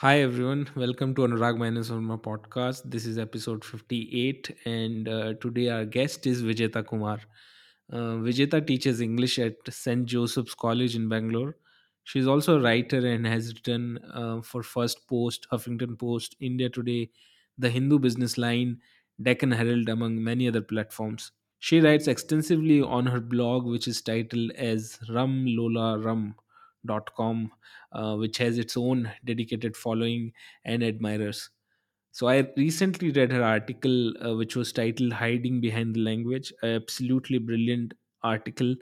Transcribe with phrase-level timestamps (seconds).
[0.00, 2.90] Hi everyone, welcome to Anurag Minus Verma podcast.
[2.90, 7.18] This is episode 58, and uh, today our guest is Vijeta Kumar.
[7.92, 10.06] Uh, Vijeta teaches English at St.
[10.06, 11.56] Joseph's College in Bangalore.
[12.04, 17.10] She's also a writer and has written uh, for Firstpost, Huffington Post, India Today,
[17.58, 18.78] The Hindu Business Line,
[19.20, 21.32] Deccan Herald, among many other platforms.
[21.58, 24.98] She writes extensively on her blog, which is titled as
[26.86, 27.52] rumlolarum.com,
[27.92, 30.32] uh, which has its own dedicated following
[30.64, 31.50] and admirers.
[32.12, 37.38] So I recently read her article, uh, which was titled "Hiding Behind the Language," absolutely
[37.38, 38.74] brilliant article,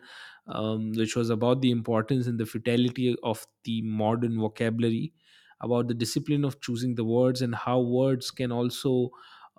[0.47, 5.12] um, which was about the importance and the futility of the modern vocabulary,
[5.60, 9.10] about the discipline of choosing the words, and how words can also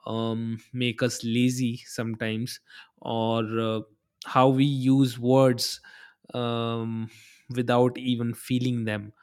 [0.08, 2.60] um, make us lazy sometimes,
[3.02, 3.82] or uh,
[4.26, 5.80] how we use words
[6.34, 7.10] um,
[7.56, 9.14] without even feeling them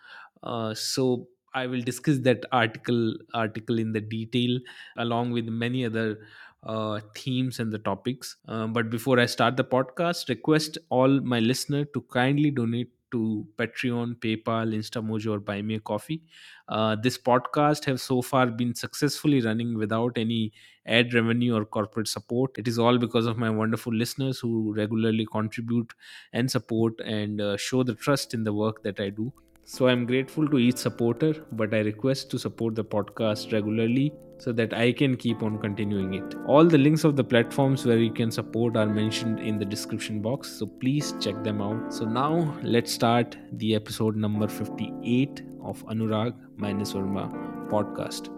[0.43, 4.59] uh, so I will discuss that article article in the detail
[4.99, 6.27] along with many other
[6.63, 8.37] uh, themes and the topics.
[8.49, 13.47] Um, but before I start the podcast, request all my listener to kindly donate to
[13.57, 16.23] Patreon, PayPal, Instamojo, or Buy Me a Coffee.
[16.69, 20.53] Uh, this podcast have so far been successfully running without any
[20.87, 22.59] ad revenue or corporate support.
[22.59, 25.93] It is all because of my wonderful listeners who regularly contribute
[26.33, 29.33] and support and uh, show the trust in the work that I do.
[29.65, 34.53] So I'm grateful to each supporter, but I request to support the podcast regularly so
[34.53, 36.35] that I can keep on continuing it.
[36.47, 40.21] All the links of the platforms where you can support are mentioned in the description
[40.21, 41.93] box, so please check them out.
[41.93, 47.29] So now let's start the episode number 58 of Anurag minus Verma
[47.69, 48.36] podcast.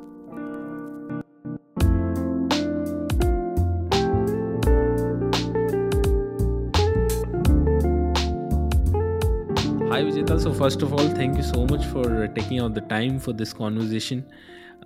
[10.37, 13.53] So first of all, thank you so much for taking out the time for this
[13.53, 14.31] conversation.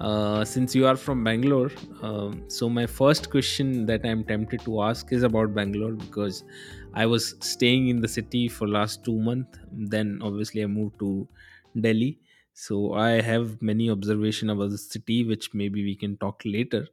[0.01, 4.83] Uh, since you are from Bangalore, um, so my first question that I'm tempted to
[4.83, 6.45] ask is about Bangalore because
[6.95, 9.59] I was staying in the city for last two months.
[9.71, 11.29] Then obviously I moved to
[11.79, 12.21] Delhi,
[12.55, 16.87] so I have many observation about the city, which maybe we can talk later.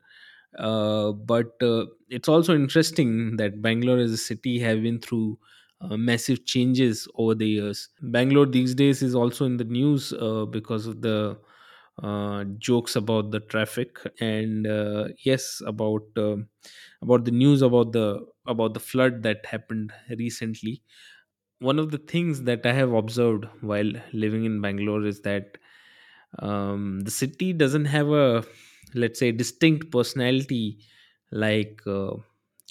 [0.58, 5.38] Uh, but uh, it's also interesting that Bangalore as a city have been through
[5.82, 7.90] uh, massive changes over the years.
[8.02, 11.38] Bangalore these days is also in the news uh, because of the
[12.04, 16.48] uh, jokes about the traffic and uh, yes about um
[17.02, 20.82] about the news about the about the flood that happened recently
[21.60, 25.58] one of the things that i have observed while living in bangalore is that
[26.40, 28.44] um, the city doesn't have a
[28.96, 30.80] let's say distinct personality
[31.32, 32.14] like uh,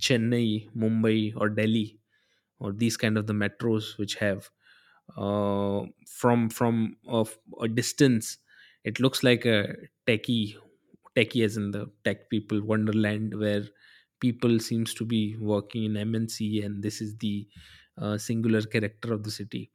[0.01, 1.97] chennai mumbai or delhi
[2.61, 4.51] or these kind of the metros which have
[5.17, 8.39] uh, from from of a distance
[8.85, 9.75] it looks like a
[10.07, 10.57] techie
[11.17, 13.65] techie as in the tech people wonderland where
[14.21, 17.49] people seems to be working in mnc and this is the
[17.99, 19.73] uh, singular character of the city.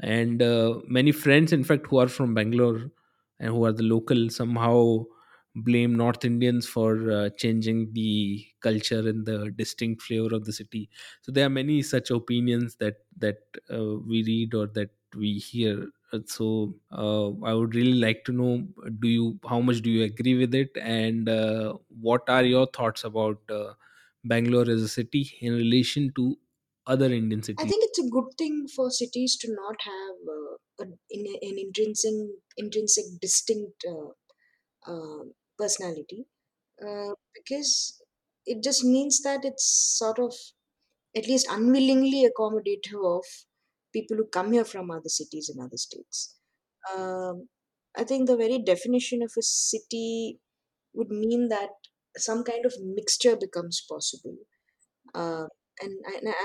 [0.00, 2.90] And uh, many friends in fact who are from bangalore
[3.38, 5.04] and who are the local somehow
[5.56, 10.88] blame north indians for uh, changing the culture and the distinct flavor of the city.
[11.22, 13.38] So there are many such opinions that that
[13.70, 15.88] uh, we read or that we hear.
[16.12, 18.66] Uh, so uh, i would really like to know
[18.98, 20.76] do you how much do you agree with it?
[20.76, 23.74] And uh, what are your thoughts about uh,
[24.24, 26.36] bangalore as a city in relation to
[26.86, 27.58] other indian cities?
[27.58, 30.84] I think it's a good thing for cities to not have uh, a,
[31.46, 32.14] an intrinsic,
[32.56, 34.10] intrinsic, distinct uh,
[34.90, 35.24] uh,
[35.60, 36.24] personality,
[36.84, 38.02] uh, because
[38.46, 39.66] it just means that it's
[39.98, 40.34] sort of
[41.16, 43.24] at least unwillingly accommodative of
[43.92, 46.36] people who come here from other cities and other states.
[46.94, 47.48] Um,
[47.96, 50.38] I think the very definition of a city
[50.94, 51.70] would mean that
[52.16, 54.36] some kind of mixture becomes possible,
[55.14, 55.46] uh,
[55.80, 55.92] and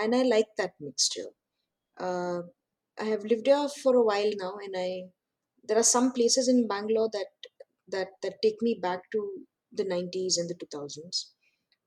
[0.04, 1.30] and I, like that mixture
[2.00, 2.42] uh,
[3.00, 5.04] I have lived here for a while now, and I
[5.68, 7.28] there are some places in Bangalore that
[7.90, 9.22] that that take me back to
[9.72, 11.32] the 90s and the 2000s.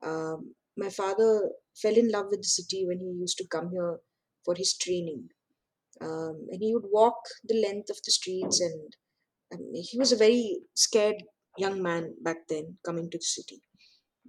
[0.03, 1.51] Um, my father
[1.81, 3.99] fell in love with the city when he used to come here
[4.45, 5.29] for his training,
[6.01, 8.97] um, and he would walk the length of the streets, and,
[9.51, 11.23] and he was a very scared
[11.57, 13.61] young man back then coming to the city.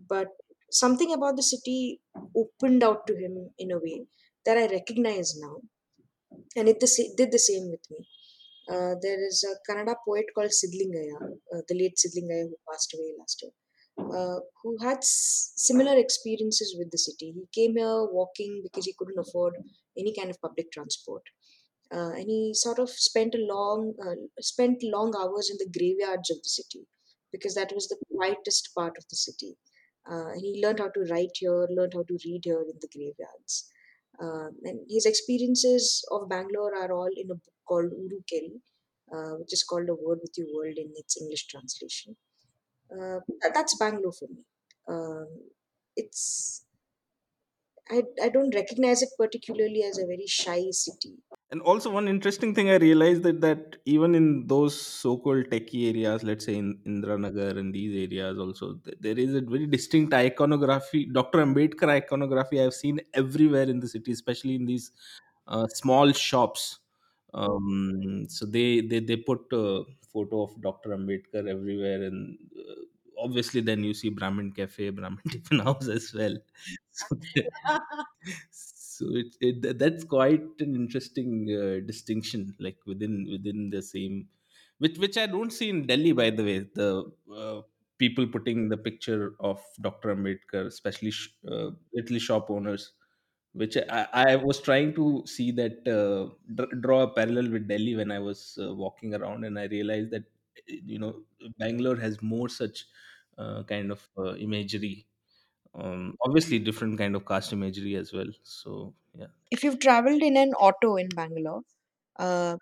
[0.08, 0.30] But
[0.72, 2.02] something about the city
[2.36, 4.06] opened out to him in a way
[4.46, 5.58] that I recognize now
[6.56, 6.80] and it
[7.18, 8.08] did the same with me.
[8.72, 11.22] Uh, there is a Kannada poet called Siddalingaiah,
[11.56, 13.52] uh, the late Siddalingaiah who passed away last year,
[14.18, 17.34] uh, who had s- similar experiences with the city.
[17.40, 19.56] He came here walking because he couldn't afford
[19.98, 21.24] any kind of public transport.
[21.98, 24.16] uh, and he sort of spent a long uh,
[24.52, 26.82] spent long hours in the graveyards of the city
[27.32, 29.52] because that was the quietest part of the city.
[30.12, 32.90] Uh, and he learned how to write here, learned how to read here in the
[32.96, 33.70] graveyards.
[34.22, 38.56] Um, and his experiences of Bangalore are all in a book called Ooru Keri,
[39.14, 42.18] uh, which is called A Word with Your World in its English translation.
[42.92, 43.20] Uh,
[43.54, 44.44] that's Bangalore for me.
[44.88, 45.28] Um,
[45.96, 46.66] it's
[47.92, 51.16] I, I don't recognize it particularly as a very shy city.
[51.52, 56.24] And also one interesting thing I realized that that even in those so-called techie areas,
[56.24, 61.08] let's say in Indiranagar and these areas also, there is a very distinct iconography.
[61.12, 61.40] Dr.
[61.40, 64.92] Ambedkar iconography I've seen everywhere in the city, especially in these
[65.48, 66.80] uh, small shops.
[67.34, 69.84] Um, so they they they put a
[70.14, 70.90] photo of Dr.
[70.92, 72.82] Ambedkar everywhere, and uh,
[73.24, 76.36] obviously then you see Brahmin Cafe, Brahmin Tiffin House as well.
[76.92, 77.08] So
[78.52, 84.28] so it, it that's quite an interesting uh, distinction like within within the same
[84.80, 86.90] which which i don't see in delhi by the way the
[87.42, 87.62] uh,
[87.98, 92.86] people putting the picture of dr ambedkar especially sh- uh, little shop owners
[93.54, 97.96] which I, I was trying to see that uh, dr- draw a parallel with delhi
[97.96, 100.24] when i was uh, walking around and i realized that
[100.68, 101.24] you know
[101.58, 102.86] bangalore has more such
[103.38, 105.08] uh, kind of uh, imagery
[105.76, 110.38] um, obviously different kind of caste imagery as well so yeah If you've traveled in
[110.38, 111.62] an auto in Bangalore,
[112.18, 112.58] uh,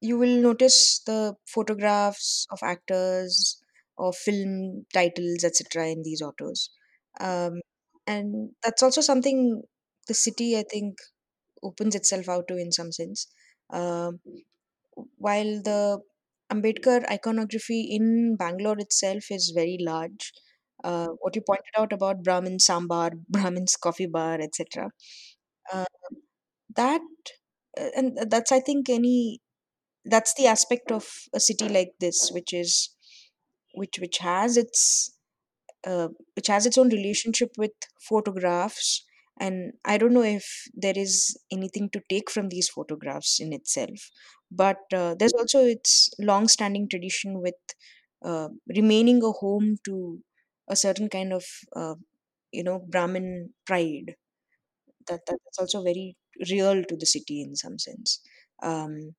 [0.00, 3.62] you will notice the photographs of actors
[3.96, 6.70] or film titles, etc., in these autos.
[7.20, 7.60] Um,
[8.06, 9.62] and that's also something
[10.08, 10.98] the city, I think,
[11.62, 13.26] opens itself out to in some sense.
[13.72, 14.20] Um,
[15.16, 16.00] while the
[16.52, 20.32] Ambedkar iconography in Bangalore itself is very large,
[20.82, 24.90] uh, what you pointed out about Brahmin Sambar, Brahmin's coffee bar, etc.,
[25.72, 25.84] uh,
[26.74, 27.02] that
[27.78, 29.40] uh, and that's I think any
[30.04, 32.90] that's the aspect of a city like this, which is
[33.74, 35.14] which which has its
[35.86, 39.04] uh, which has its own relationship with photographs
[39.40, 40.46] and i don't know if
[40.84, 41.14] there is
[41.56, 44.10] anything to take from these photographs in itself
[44.50, 47.60] but uh, there's also its long standing tradition with
[48.24, 49.96] uh, remaining a home to
[50.68, 51.44] a certain kind of
[51.76, 51.94] uh,
[52.52, 53.30] you know brahmin
[53.66, 54.16] pride
[55.08, 56.16] that that's also very
[56.50, 58.20] real to the city in some sense
[58.62, 59.14] um,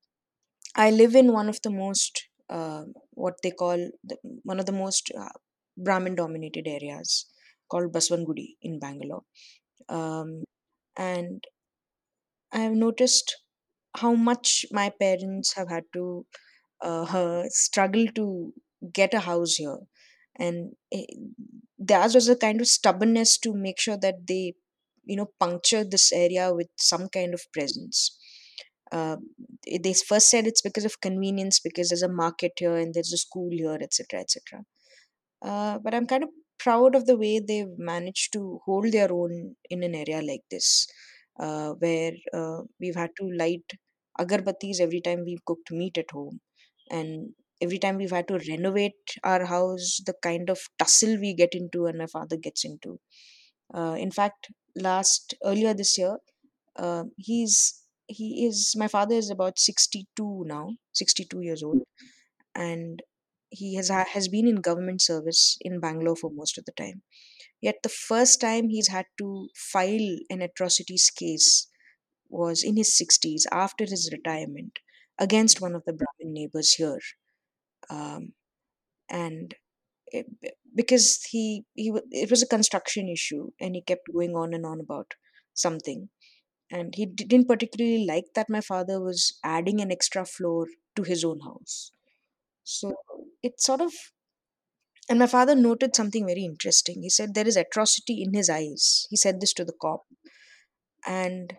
[0.75, 4.74] I live in one of the most uh, what they call the, one of the
[4.74, 5.29] most uh,
[5.77, 7.27] Brahmin dominated areas
[7.69, 9.24] called Basavanagudi in Bangalore.
[9.91, 10.43] Um,
[10.97, 11.43] and
[12.53, 13.38] I have noticed
[13.97, 16.25] how much my parents have had to
[16.83, 18.53] uh, uh, struggle to
[18.93, 19.77] get a house here.
[20.38, 21.05] And eh,
[21.77, 24.53] theirs was a kind of stubbornness to make sure that they,
[25.03, 28.17] you know, puncture this area with some kind of presence
[28.91, 29.17] uh,
[29.65, 33.17] they first said it's because of convenience because there's a market here and there's a
[33.17, 34.63] school here etc etc
[35.41, 36.29] uh, but i'm kind of
[36.63, 40.88] proud of the way they've managed to hold their own in an area like this
[41.40, 43.74] uh, where uh, we've had to light
[44.19, 46.40] agarbattis every time we've cooked meat at home.
[46.90, 47.31] And
[47.62, 51.86] every time we've had to renovate our house the kind of tussle we get into
[51.86, 53.00] and my father gets into.
[53.74, 56.18] Uh, in fact last earlier this year
[56.78, 61.84] uh, he's he is my father is about 62 now 62 years old.
[62.56, 63.02] And
[63.51, 67.03] he has ha- has been in government service in bangalore for most of the time.
[67.62, 71.67] Yet the first time he's had to file an atrocities case
[72.29, 74.79] was in his 60s after his retirement
[75.20, 77.00] against one of the brahmin neighbors here.
[77.89, 78.34] Um,
[79.10, 79.55] and
[80.08, 80.27] it,
[80.75, 84.79] because he he it was a construction issue and he kept going on and on
[84.81, 85.13] about
[85.53, 86.10] something.
[86.72, 91.24] And he didn't particularly like that my father was adding an extra floor to his
[91.25, 91.91] own house.
[92.63, 92.96] So
[93.43, 93.93] it sort of
[95.10, 97.01] and my father noted something very interesting.
[97.01, 99.07] He said there is atrocity in his eyes.
[99.10, 100.05] He said this to the cop.
[101.05, 101.57] And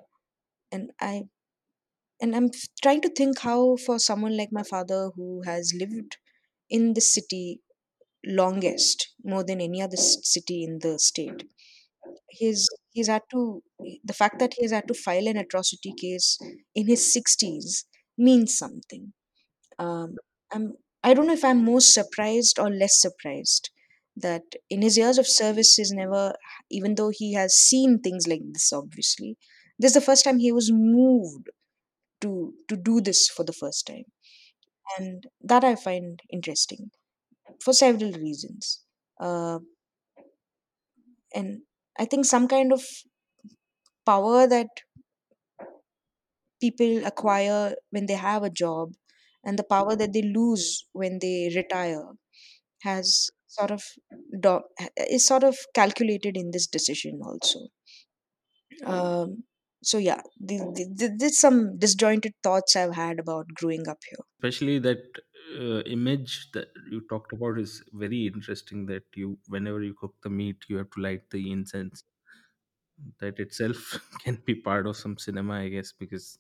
[0.72, 1.24] and i
[2.20, 2.50] and i'm
[2.82, 6.16] trying to think how for someone like my father who has lived
[6.70, 7.60] in the city
[8.26, 11.44] longest more than any other city in the state
[12.28, 13.62] he's he's had to
[14.04, 16.38] the fact that he's had to file an atrocity case
[16.74, 17.84] in his 60s
[18.18, 19.12] means something.
[19.78, 20.16] Um
[20.52, 20.74] i'm
[21.04, 23.70] i don't know if i'm most surprised or less surprised
[24.16, 26.34] that in his years of service he's never
[26.70, 29.36] even though he has seen things like this obviously
[29.78, 31.50] this is the first time he was moved
[32.20, 34.04] to to do this for the first time.
[34.98, 36.90] And that i find interesting
[37.64, 38.82] for several reasons.
[39.20, 39.60] Uh,
[41.34, 41.62] and
[41.98, 42.82] i think some kind of
[44.06, 44.68] power that
[46.60, 48.92] people acquire when they have a job
[49.44, 52.12] and the power that they lose when they retire
[52.82, 53.82] has sort of
[54.40, 54.62] do-
[55.10, 57.68] is sort of calculated in this decision also.
[58.84, 59.44] Um,
[59.82, 64.24] so yeah the, the, the, there's some disjointed thoughts i've had about growing up here.
[64.38, 65.20] Especially that
[65.58, 70.30] uh, image that you talked about is very interesting that you whenever you cook the
[70.30, 72.04] meat you have to light the incense.
[73.20, 76.38] That itself can be part of some cinema i guess because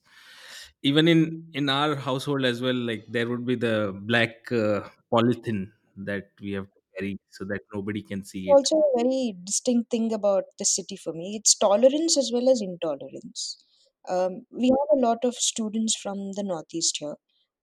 [0.82, 1.20] even in
[1.54, 3.76] in our household as well like there would be the
[4.12, 4.80] black uh,
[5.12, 5.62] polythene
[5.96, 9.90] that we have to carry so that nobody can see it also a very distinct
[9.90, 11.36] thing about the city for me.
[11.36, 13.64] It's tolerance as well as intolerance.
[14.08, 17.16] Um, we have a lot of students from the northeast here.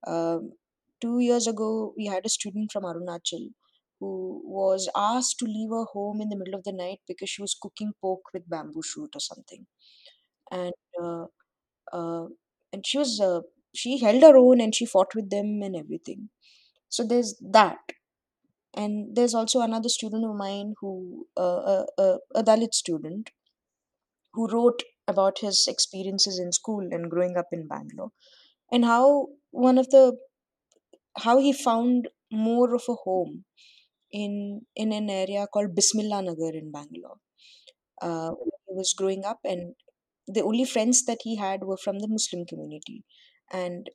[0.08, 0.54] Um,
[1.02, 3.50] two years ago, we had a student from Arunachal
[4.00, 7.42] who was asked to leave her home in the middle of the night because she
[7.42, 9.68] was cooking pork with bamboo shoot or something,
[10.52, 11.26] and uh,
[11.94, 12.28] uh,
[12.74, 13.42] and she was uh,
[13.76, 16.30] she held her own and she fought with them and everything.
[16.90, 17.78] So there's that
[18.74, 23.32] and there's also another student of mine who uh, a, a, dalit student
[24.34, 28.12] who wrote about his experiences in school and growing up in bangalore
[28.72, 30.18] and how one of the
[31.18, 33.46] how he found more of a home
[34.12, 37.20] in in an area called bismillah nagar in bangalore
[38.02, 38.32] uh,
[38.68, 39.74] he was growing up and
[40.34, 43.04] the only friends that he had were from the muslim community.
[43.52, 43.90] And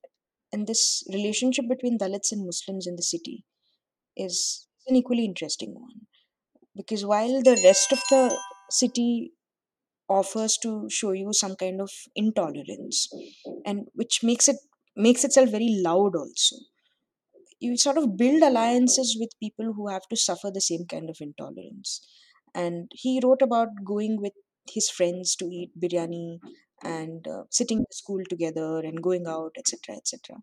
[0.53, 3.45] and this relationship between dalits and muslims in the city
[4.17, 6.07] is an equally interesting one.
[6.77, 8.37] Because while the rest of the
[8.71, 9.33] city
[10.09, 13.09] offers to show you some kind of intolerance
[13.65, 14.57] and which makes it
[14.97, 16.57] makes itself very loud also
[17.65, 21.17] you sort of build alliances with people who have to suffer the same kind of
[21.21, 22.07] intolerance.
[22.55, 24.35] And he wrote about going with
[24.73, 26.41] his friends to eat biryani
[26.83, 30.37] and uh, sitting in school together and going out etc etc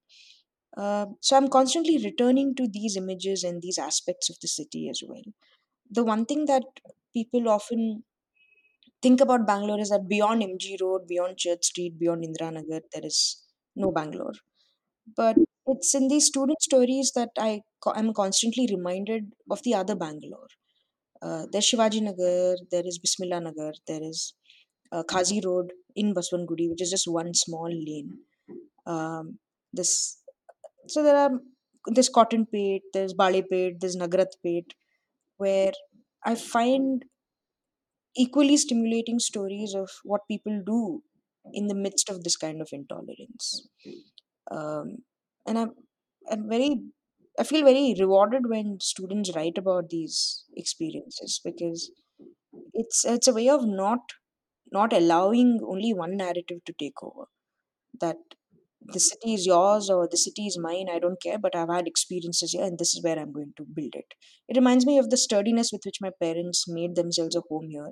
[0.78, 5.02] uh, so i'm constantly returning to these images and these aspects of the city as
[5.08, 5.24] well
[6.00, 6.64] the one thing that
[7.14, 8.04] people often
[9.02, 13.44] think about Bangalore is that beyond MG Road, beyond Church Street, beyond Indiranagar, there is
[13.76, 14.34] no Bangalore.
[15.16, 15.38] But
[15.68, 20.50] it's in these student stories that I co- am constantly reminded of the other Bangalore.
[21.22, 24.34] Uh, there's Shivaji Nagar, there is Bismillah Nagar, there is
[24.92, 28.20] uh, Khazi Road in Basavanagudi, which is just one small lane.
[28.86, 29.38] Um,
[29.72, 30.18] this
[30.88, 31.32] so there are
[31.88, 34.74] there's Cottonpete, there's Balepete, there's Nagarat Pate,
[35.38, 35.72] where
[36.26, 37.04] I find
[38.16, 41.02] equally stimulating stories of what people do
[41.54, 43.68] in the midst of this kind of intolerance.
[44.52, 44.98] Um,
[45.48, 45.72] and I'm,
[46.30, 46.82] I'm very,
[47.40, 51.92] I feel very rewarded when students write about these experiences because
[52.74, 54.00] it's it's a way of not
[54.72, 57.26] not allowing only one narrative to take over.
[58.00, 58.18] That
[58.82, 61.88] the city is yours or the city is mine, I don't care, but I've had
[61.88, 64.14] experiences here and this is where I'm going to build it.
[64.48, 67.92] It reminds me of the sturdiness with which my parents made themselves a home here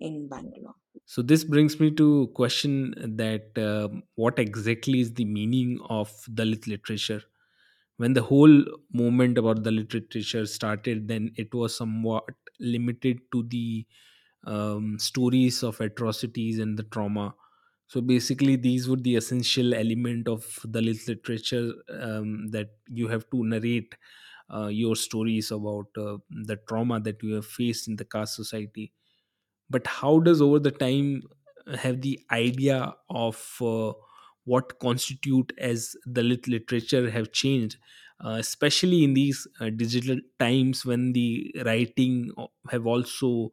[0.00, 0.74] in Bangalore.
[1.04, 6.10] so this brings me to question that um, what exactly is the meaning of
[6.40, 7.22] dalit literature
[8.02, 8.56] when the whole
[8.92, 12.24] movement about the literature started then it was somewhat
[12.60, 13.86] limited to the
[14.44, 17.34] um, stories of atrocities and the trauma.
[17.88, 23.44] So basically these were the essential element of the literature um, that you have to
[23.44, 23.94] narrate
[24.52, 28.92] uh, your stories about uh, the trauma that you have faced in the caste society.
[29.70, 31.22] But how does over the time
[31.78, 33.92] have the idea of uh,
[34.44, 37.76] what constitute as the lit literature have changed
[38.24, 42.30] uh, especially in these uh, digital times when the writing
[42.70, 43.50] have also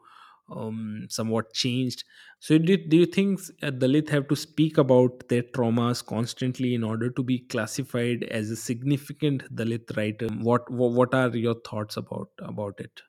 [0.55, 2.03] um, somewhat changed.
[2.39, 6.83] So do, do you think uh, dalit have to speak about their traumas constantly in
[6.83, 10.27] order to be classified as a significant dalit writer?
[10.27, 13.01] What what, what are your thoughts about about it?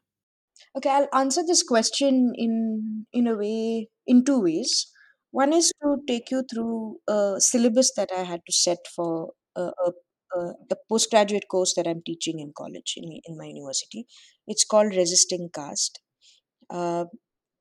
[0.76, 4.90] Okay, I'll answer this question in in a way in two ways.
[5.32, 9.70] One is to take you through a syllabus that I had to set for a,
[9.86, 9.92] a,
[10.88, 14.06] postgraduate course that I'm teaching in college in in my university.
[14.46, 16.00] It's called Resisting Caste.
[16.68, 17.06] Uh,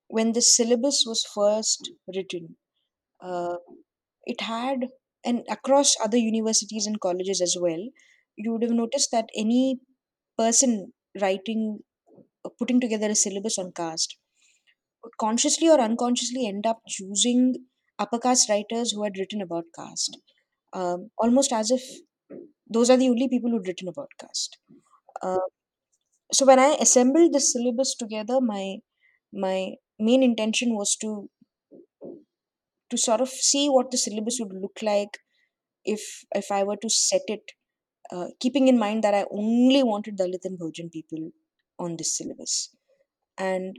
[0.07, 2.57] when the syllabus was first written,
[3.21, 3.57] uh,
[4.25, 4.87] it had
[5.25, 7.83] and across other universities and colleges as well,
[8.35, 9.79] you would have noticed that any
[10.37, 11.79] person writing
[12.57, 14.15] putting together a syllabus on caste
[15.19, 17.55] consciously or unconsciously end up choosing
[17.97, 20.17] upper caste writers who had written about caste.
[20.73, 21.81] Um, almost as if
[22.71, 24.57] those are the only people who'd written about caste.
[25.21, 25.39] Uh,
[26.31, 28.75] so when i assembled the syllabus together my
[29.33, 31.27] my main intention was to
[32.89, 35.17] to sort of see what the syllabus would look like
[35.85, 37.51] if if I were to set it,
[38.11, 41.31] uh, keeping in mind that I only wanted Dalit and Bahujan people
[41.77, 42.75] on this syllabus,
[43.37, 43.77] and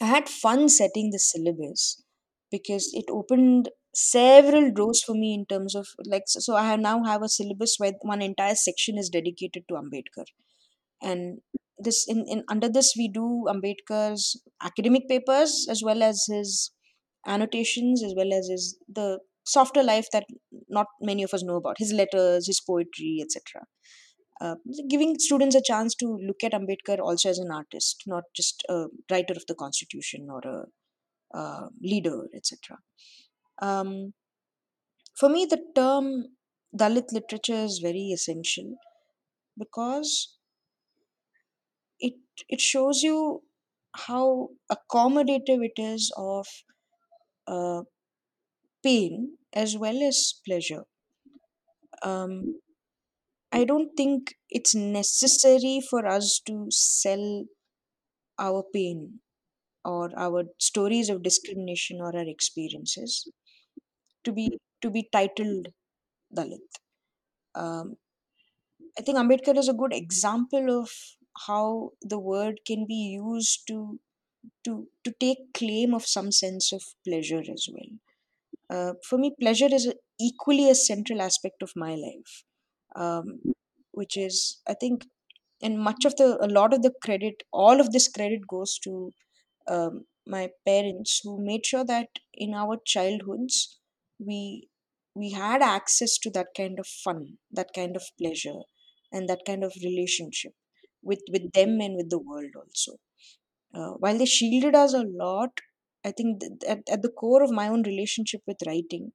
[0.00, 2.02] I had fun setting the syllabus
[2.50, 6.80] because it opened several doors for me in terms of like so, so I have
[6.80, 10.26] now have a syllabus where one entire section is dedicated to Ambedkar.
[11.02, 11.38] And
[11.78, 16.72] this in, in under this we do Ambedkar's academic papers as well as his
[17.26, 20.24] annotations as well as his the softer life that
[20.68, 23.62] not many of us know about his letters his poetry etc
[24.40, 24.56] uh,
[24.88, 28.86] giving students a chance to look at Ambedkar also as an artist, not just a
[29.10, 30.42] writer of the constitution or
[31.34, 32.78] a leader, etc.
[33.60, 34.12] Um,
[35.18, 36.36] for me, the term
[36.76, 38.74] Dalit literature is very essential
[39.58, 40.36] because
[41.98, 42.14] it
[42.48, 43.42] it shows you
[43.96, 46.46] how accommodative it is of
[47.46, 47.82] uh,
[48.82, 50.84] pain as well as pleasure.
[52.02, 52.60] Um,
[53.56, 57.44] I don't think it's necessary for us to sell
[58.38, 59.20] our pain
[59.82, 63.14] or our stories of discrimination or our experiences
[64.24, 65.68] to be to be titled
[66.36, 66.80] Dalit.
[67.54, 67.96] Um,
[68.98, 70.90] I think Ambedkar is a good example of
[71.46, 73.98] how the word can be used to
[74.64, 77.90] to to take claim of some sense of pleasure as well.
[78.68, 82.44] Uh, for me, pleasure is a, equally a central aspect of my life,
[82.96, 83.40] um,
[83.92, 85.06] which is I think,
[85.62, 89.12] and much of the a lot of the credit, all of this credit goes to
[89.68, 93.78] um, my parents who made sure that in our childhoods
[94.18, 94.68] we
[95.14, 98.60] we had access to that kind of fun that kind of pleasure
[99.12, 100.52] and that kind of relationship
[101.02, 102.92] with with them and with the world also.
[103.74, 105.60] Uh, while they shielded us a lot
[106.04, 109.12] i think th- at, at the core of my own relationship with writing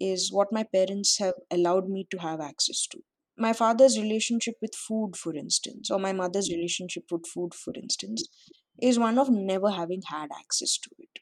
[0.00, 3.00] is what my parents have allowed me to have access to
[3.36, 8.28] my father's relationship with food for instance or my mother's relationship with food for instance
[8.80, 11.20] is one of never having had access to it.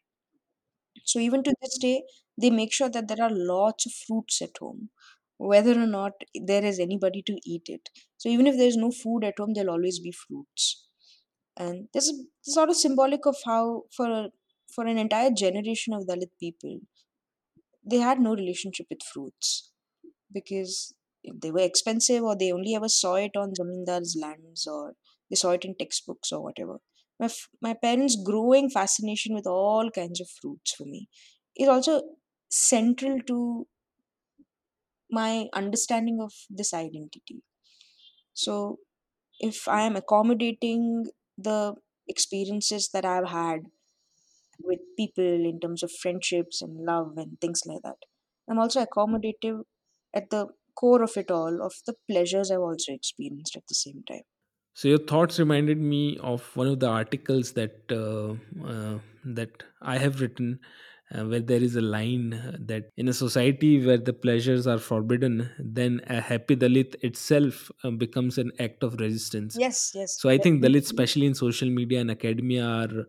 [1.04, 2.02] So even to this day,
[2.40, 4.90] they make sure that there are lots of fruits at home,
[5.36, 7.88] whether or not there is anybody to eat it.
[8.16, 10.88] So even if there's no food at home, there'll always be fruits.
[11.56, 14.30] And this is sort of symbolic of how for
[14.74, 16.80] for an entire generation of Dalit people,
[17.84, 19.70] they had no relationship with fruits
[20.32, 20.94] because
[21.42, 24.94] they were expensive or they only ever saw it on zamindar's lands or
[25.30, 26.78] they saw it in textbooks or whatever.
[27.20, 31.08] My, f- my parents' growing fascination with all kinds of fruits for me
[31.56, 32.02] is also
[32.50, 33.66] central to
[35.10, 37.42] my understanding of this identity.
[38.34, 38.78] So
[39.40, 41.06] if I am accommodating
[41.38, 41.74] the
[42.08, 43.60] experiences that I've had
[44.62, 47.98] with people in terms of friendships and love and things like that.
[48.48, 49.62] I'm also accommodative
[50.14, 54.02] at the core of it all, of the pleasures I've also experienced at the same
[54.08, 54.22] time.
[54.74, 58.34] So your thoughts reminded me of one of the articles that uh,
[58.66, 60.60] uh, that I have written,
[61.14, 62.30] uh, where there is a line
[62.66, 67.90] that in a society where the pleasures are forbidden, then a happy Dalit itself uh,
[67.90, 69.60] becomes an act of resistance.
[69.60, 73.06] Yes, yes, So I think Dalits, especially in social media and academia, are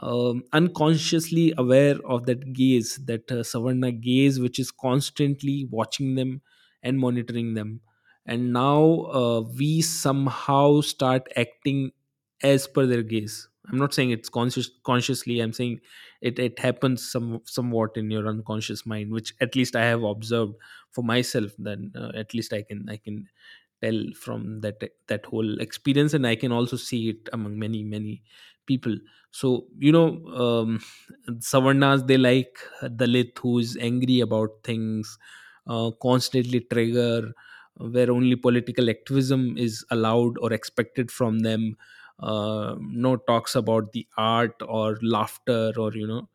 [0.00, 6.40] um, unconsciously aware of that gaze, that uh, Savarna gaze, which is constantly watching them
[6.82, 7.80] and monitoring them.
[8.26, 11.92] And now uh, we somehow start acting
[12.42, 13.48] as per their gaze.
[13.70, 15.40] I'm not saying it's conscious consciously.
[15.40, 15.80] I'm saying
[16.20, 20.54] it it happens some somewhat in your unconscious mind, which at least I have observed
[20.90, 21.52] for myself.
[21.58, 23.28] Then uh, at least I can I can
[23.82, 28.22] tell from that that whole experience and i can also see it among many many
[28.66, 28.96] people
[29.32, 30.06] so you know
[30.44, 30.80] um,
[31.52, 32.58] savarnas they like
[33.02, 35.18] dalit who is angry about things
[35.66, 37.32] uh, constantly trigger
[37.76, 41.76] where only political activism is allowed or expected from them.
[42.18, 46.28] Uh, no talks about the art or laughter or you know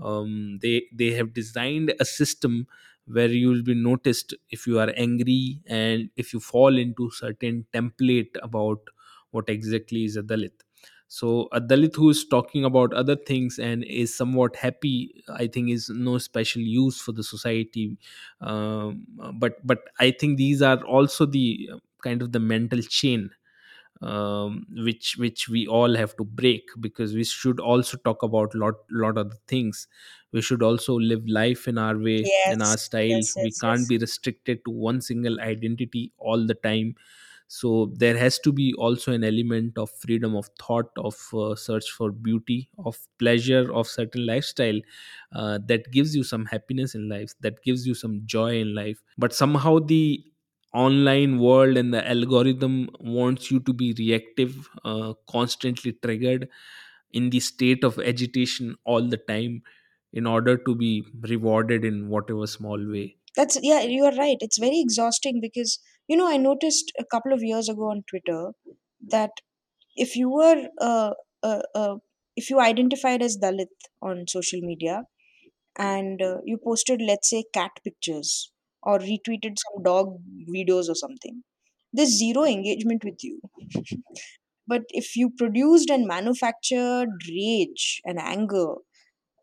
[0.00, 2.66] um, they they have designed a system
[3.06, 7.66] where you will be noticed if you are angry and if you fall into certain
[7.74, 8.80] template about
[9.32, 10.63] what exactly is a dalit
[11.08, 15.70] so a dalit who is talking about other things and is somewhat happy i think
[15.70, 17.96] is no special use for the society.
[18.40, 23.30] Um, but but i think these are also the uh, kind of the mental chain
[24.02, 28.74] um, which which we all have to break because we should also talk about lot
[28.90, 29.86] lot of the things.
[30.32, 33.80] We should also live life in our way in our style yes, we yes, can't
[33.80, 33.88] yes.
[33.88, 36.96] be restricted to one single identity all the time
[37.46, 41.90] so there has to be also an element of freedom of thought of uh, search
[41.90, 44.80] for beauty of pleasure of certain lifestyle
[45.32, 49.02] uh, that gives you some happiness in life that gives you some joy in life
[49.18, 50.24] but somehow the
[50.72, 56.48] online world and the algorithm wants you to be reactive uh, constantly triggered
[57.12, 59.62] in the state of agitation all the time
[60.12, 64.36] in order to be rewarded in whatever small way That's yeah, you are right.
[64.40, 65.78] It's very exhausting because
[66.08, 68.52] you know I noticed a couple of years ago on Twitter
[69.10, 69.30] that
[69.96, 71.12] if you were uh,
[71.42, 71.96] uh, uh,
[72.36, 75.04] if you identified as Dalit on social media
[75.78, 80.18] and uh, you posted let's say cat pictures or retweeted some dog
[80.54, 81.42] videos or something,
[81.92, 83.40] there's zero engagement with you.
[84.66, 88.74] But if you produced and manufactured rage and anger,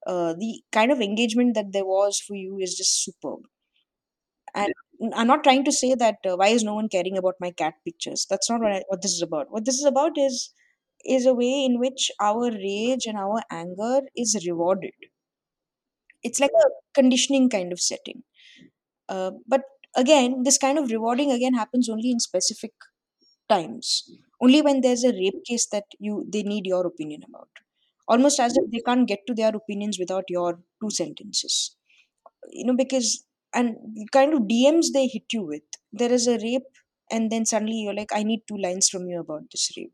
[0.07, 3.41] uh, the kind of engagement that there was for you is just superb.
[4.55, 4.73] And
[5.13, 7.73] I'm not trying to say that uh, why is no one caring about my cat
[7.85, 8.25] pictures.
[8.29, 9.51] That's not what, I, what this is about.
[9.51, 10.51] What this is about is
[11.03, 14.93] is a way in which our rage and our anger is rewarded.
[16.23, 18.23] It's like a conditioning kind of setting.
[19.09, 19.63] Uh, but
[19.95, 22.73] again, this kind of rewarding again happens only in specific
[23.49, 24.09] times.
[24.41, 27.49] Only when there's a rape case that you they need your opinion about.
[28.07, 31.75] Almost as if they can't get to their opinions without your two sentences.
[32.49, 33.75] You know, because and
[34.11, 35.63] kind of DMs they hit you with.
[35.91, 36.71] There is a rape,
[37.11, 39.93] and then suddenly you're like, I need two lines from you about this rape.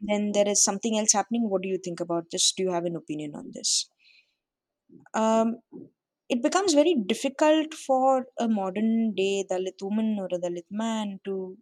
[0.00, 1.48] And then there is something else happening.
[1.48, 2.52] What do you think about this?
[2.52, 3.88] Do you have an opinion on this?
[5.14, 5.60] Um,
[6.28, 11.58] it becomes very difficult for a modern day Dalit woman or a Dalit man to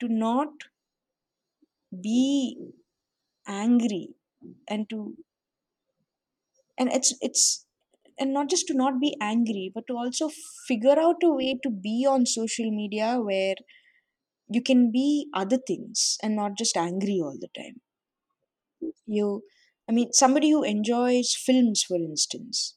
[0.00, 0.52] to not
[2.02, 2.56] be
[3.46, 4.14] angry
[4.68, 5.16] and to
[6.78, 7.66] and it's it's
[8.20, 10.30] and not just to not be angry but to also
[10.68, 13.54] figure out a way to be on social media where
[14.48, 17.80] you can be other things and not just angry all the time.
[19.06, 19.42] You
[19.88, 22.76] i mean somebody who enjoys films for instance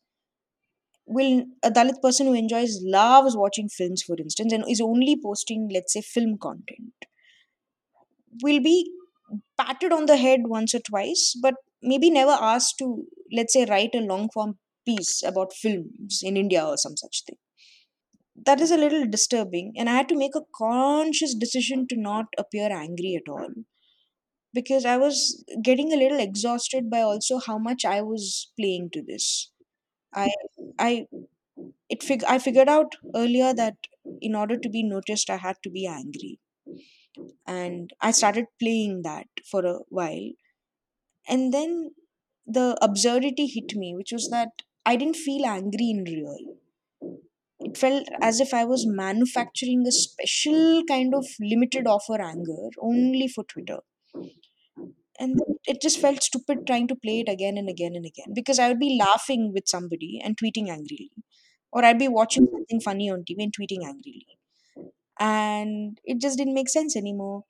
[1.05, 5.69] will a dalit person who enjoys loves watching films for instance and is only posting
[5.71, 7.09] let's say film content
[8.41, 8.91] will be
[9.57, 13.95] patted on the head once or twice but maybe never asked to let's say write
[13.95, 17.37] a long form piece about films in india or some such thing.
[18.35, 22.27] That is a little disturbing and i had to make a conscious decision to not
[22.37, 23.49] appear angry at all.
[24.53, 29.01] Because i was getting a little exhausted by also how much i was playing to
[29.03, 29.51] this.
[30.13, 30.31] I
[30.79, 31.07] i
[31.89, 33.77] it fig- i figured out earlier that
[34.21, 36.39] in order to be noticed i had to be angry.
[37.47, 40.31] And i started playing that for a while.
[41.27, 41.95] And then
[42.45, 46.37] the absurdity hit me which was that i didn't feel angry in real.
[47.61, 53.27] It felt as if i was manufacturing a special kind of limited offer anger only
[53.27, 53.79] for twitter.
[55.19, 58.57] And it just felt stupid trying to play it again and again and again because
[58.59, 61.11] i would be laughing with somebody and tweeting angrily.
[61.71, 64.27] Or i'd be watching something funny on tv and tweeting angrily.
[65.19, 67.43] And it just didn't make sense anymore.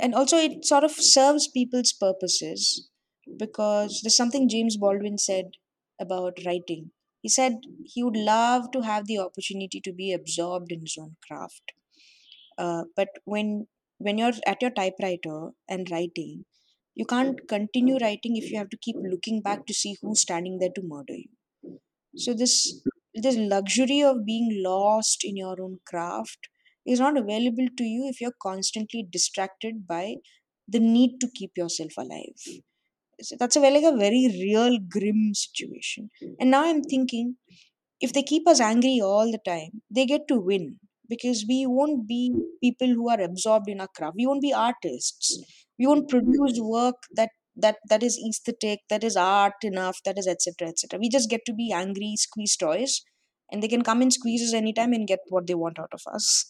[0.00, 2.90] And also it sort of serves people's purposes
[3.38, 5.52] because there's something James Baldwin said
[6.00, 6.92] about writing.
[7.22, 11.16] He said he would love to have the opportunity to be absorbed in his own
[11.26, 11.72] craft.
[12.56, 13.66] Uh, but when
[13.98, 16.44] when you're at your typewriter and writing,
[16.94, 20.58] you can't continue writing if you have to keep looking back to see who's standing
[20.58, 21.30] there to murder you.
[22.16, 22.82] So this
[23.14, 26.48] this luxury of being lost in your own craft
[26.86, 30.16] is not available to you if you're constantly distracted by
[30.68, 32.62] the need to keep yourself alive.
[33.38, 36.10] That's a very, like a very real grim situation.
[36.20, 36.32] Hmm.
[36.40, 37.36] And now I'm thinking
[38.00, 40.78] if they keep us angry all the time, they get to win
[41.08, 44.16] because we won't be people who are absorbed in our craft.
[44.16, 45.36] We won't be artists.
[45.36, 45.42] Hmm.
[45.78, 50.26] We won't produce work that that that is aesthetic, that is art enough, that is
[50.26, 50.68] etc.
[50.68, 50.98] etc.
[51.00, 53.02] We just get to be angry, squeeze toys,
[53.50, 56.02] and they can come and squeeze us anytime and get what they want out of
[56.12, 56.46] us.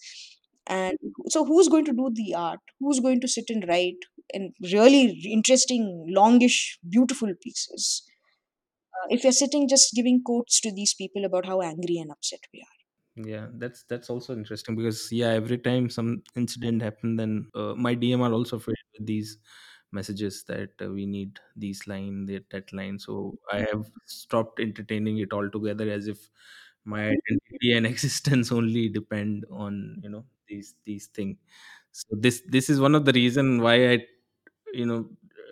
[0.68, 2.60] And so, who's going to do the art?
[2.80, 4.04] Who's going to sit and write
[4.34, 8.02] and really interesting, longish, beautiful pieces?
[8.94, 12.40] Uh, if you're sitting just giving quotes to these people about how angry and upset
[12.52, 12.76] we are.
[13.26, 17.94] yeah that's that's also interesting because yeah every time some incident happened then uh, my
[17.94, 19.38] dm are also filled with these
[19.92, 25.18] messages that uh, we need these line that, that line so i have stopped entertaining
[25.18, 26.30] it altogether as if
[26.84, 31.36] my identity and existence only depend on you know these these things
[31.92, 33.98] so this this is one of the reason why i
[34.72, 35.00] you know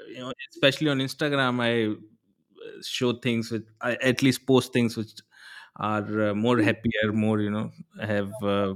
[0.09, 4.97] you know especially on instagram i uh, show things which i at least post things
[4.97, 5.15] which
[5.77, 8.75] are uh, more happier more you know have uh,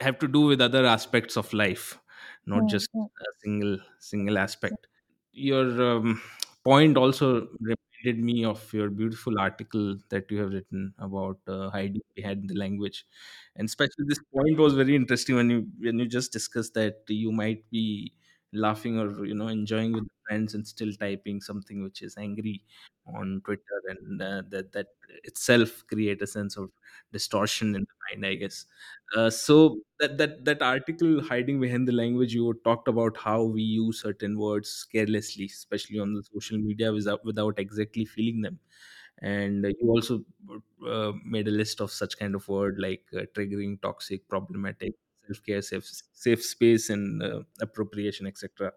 [0.00, 1.98] have to do with other aspects of life
[2.46, 4.86] not Hmm, just hmm, a single single aspect.
[5.32, 6.20] Your um,
[6.64, 7.48] point also
[8.06, 12.54] reminded me of your beautiful article that you have written about uh, hiding behind the
[12.54, 13.06] language.
[13.56, 17.32] And especially this point was very interesting when you when you just discussed that you
[17.32, 18.12] might be
[18.56, 22.64] laughing or you know enjoying with friends and still typing something which is angry
[23.14, 24.88] on twitter and uh, that that
[25.24, 26.70] itself create a sense of
[27.12, 28.66] distortion in the mind i guess.
[29.16, 33.62] Uh, so that that that article hiding behind the language you talked about how we
[33.62, 38.58] use certain words carelessly especially on the social media without without exactly feeling them.
[39.22, 40.24] And you also
[40.86, 44.94] uh, made a list of such kind of word like uh, triggering toxic problematic
[45.26, 48.72] self-care safe, safe space and uh, appropriation etc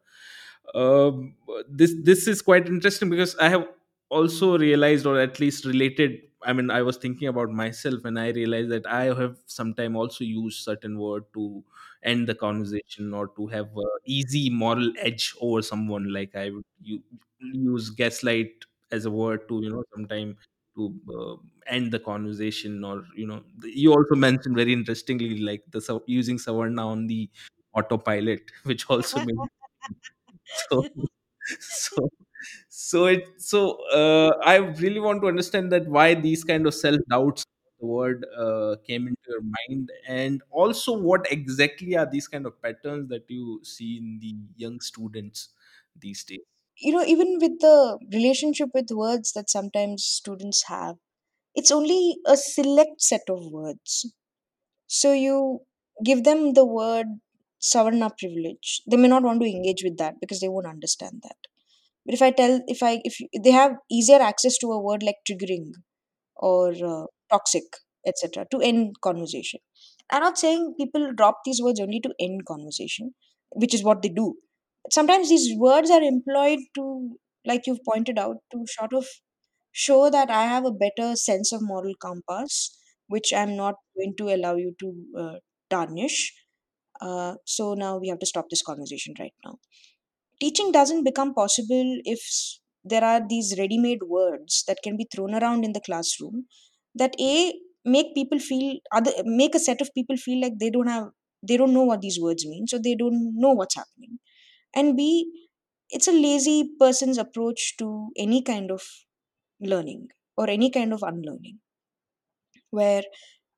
[0.76, 1.36] um,
[1.68, 3.68] this this is quite interesting because i have
[4.10, 8.30] also realized or at least related i mean i was thinking about myself and i
[8.30, 11.64] realized that i have sometime also used certain word to
[12.04, 16.14] end the conversation or to have a easy moral edge over someone.
[16.14, 16.64] Like i would
[17.42, 20.38] use gaslight as a word to you know sometime
[20.80, 20.86] to
[21.20, 21.36] uh,
[21.68, 26.86] end the conversation or you know you also mentioned very interestingly like the using savarna
[26.96, 27.30] on the
[27.76, 29.44] autopilot which also made
[30.70, 30.84] so
[31.60, 32.10] so
[32.70, 33.62] so it so
[34.02, 37.46] uh, i really want to understand that why these kind of self doubts
[37.80, 42.62] the word uh, came into your mind and also what exactly are these kind of
[42.62, 45.50] patterns that you see in the young students
[46.00, 46.48] these days
[46.80, 50.96] you know even with the relationship with words that sometimes students have
[51.56, 54.14] it's only a select set of words
[54.88, 55.62] so you
[56.10, 57.08] give them the word
[57.72, 61.50] savarna privilege they may not want to engage with that because they won't understand that
[62.06, 65.22] but if i tell if i if they have easier access to a word like
[65.30, 65.68] triggering
[66.38, 67.64] or uh, toxic,
[68.08, 69.60] etc., to end conversation.
[70.12, 73.14] I'm not saying people drop these words only to end conversation,
[73.56, 74.36] which is what they do.
[74.92, 79.06] Sometimes these words are employed to, like you've pointed out, to sort of
[79.72, 84.36] show that I have a better sense of moral compass, which I'm not going to
[84.36, 85.36] allow you to uh,
[85.70, 86.34] tarnish.
[87.02, 89.58] Uh, so now we have to stop this conversation right now
[90.40, 92.22] teaching doesn't become possible if
[92.84, 96.46] there are these ready made words that can be thrown around in the classroom
[96.96, 97.54] that a
[97.86, 101.08] make people feel other make a set of people feel like they don't have
[101.48, 104.20] they don't know what these words mean so they don't know what's happening
[104.76, 105.32] and b
[105.90, 108.84] it's a lazy person's approach to any kind of
[109.62, 111.60] learning or any kind of unlearning
[112.72, 113.04] where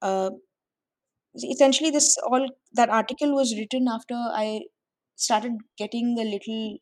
[0.02, 0.32] uh,
[1.52, 4.62] essentially this all that article was written after i
[5.16, 6.78] started getting a little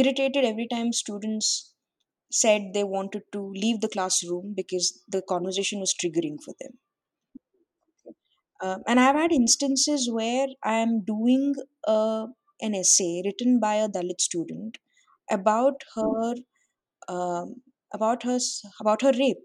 [0.00, 1.74] irritated every time students
[2.30, 6.72] said they wanted to leave the classroom because the conversation was triggering for them.
[8.60, 11.54] Um, and I've had instances where I am doing
[11.86, 12.26] a,
[12.60, 14.78] an essay written by a Dalit student
[15.30, 16.34] about her
[17.08, 18.38] um, about her
[18.80, 19.44] about her rape.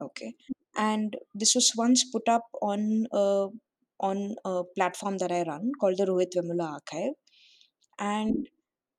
[0.00, 0.34] Okay,
[0.76, 3.48] and this was once put up on a
[4.00, 7.14] on a platform that I run called the Rohit Vemula Archive,
[7.98, 8.48] and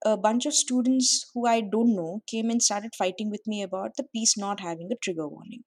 [0.05, 3.91] a bunch of students who I don't know came and started fighting with me about
[3.97, 5.63] the piece not having a trigger warning.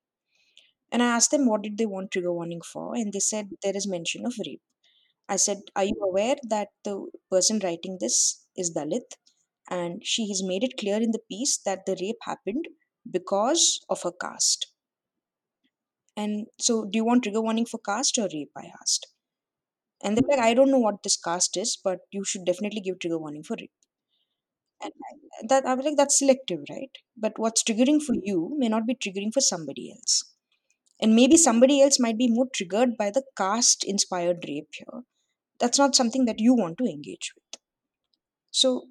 [0.92, 3.76] And I asked them what did they want trigger warning for, and they said there
[3.76, 4.62] is mention of rape.
[5.30, 9.14] I said, Are you aware that the person writing this is Dalit?
[9.70, 12.68] And she has made it clear in the piece that the rape happened
[13.10, 14.66] because of her caste.
[16.16, 18.52] And so, do you want trigger warning for caste or rape?
[18.56, 19.08] I asked.
[20.02, 22.98] And they're like, I don't know what this caste is, but you should definitely give
[23.00, 23.72] trigger warning for rape.
[24.82, 26.90] And I- that I was like, that's selective, right?
[27.16, 30.22] But what's triggering for you may not be triggering for somebody else.
[31.00, 35.04] And maybe somebody else might be more triggered by the caste inspired rape here.
[35.60, 37.60] That's not something that you want to engage with.
[38.52, 38.88] So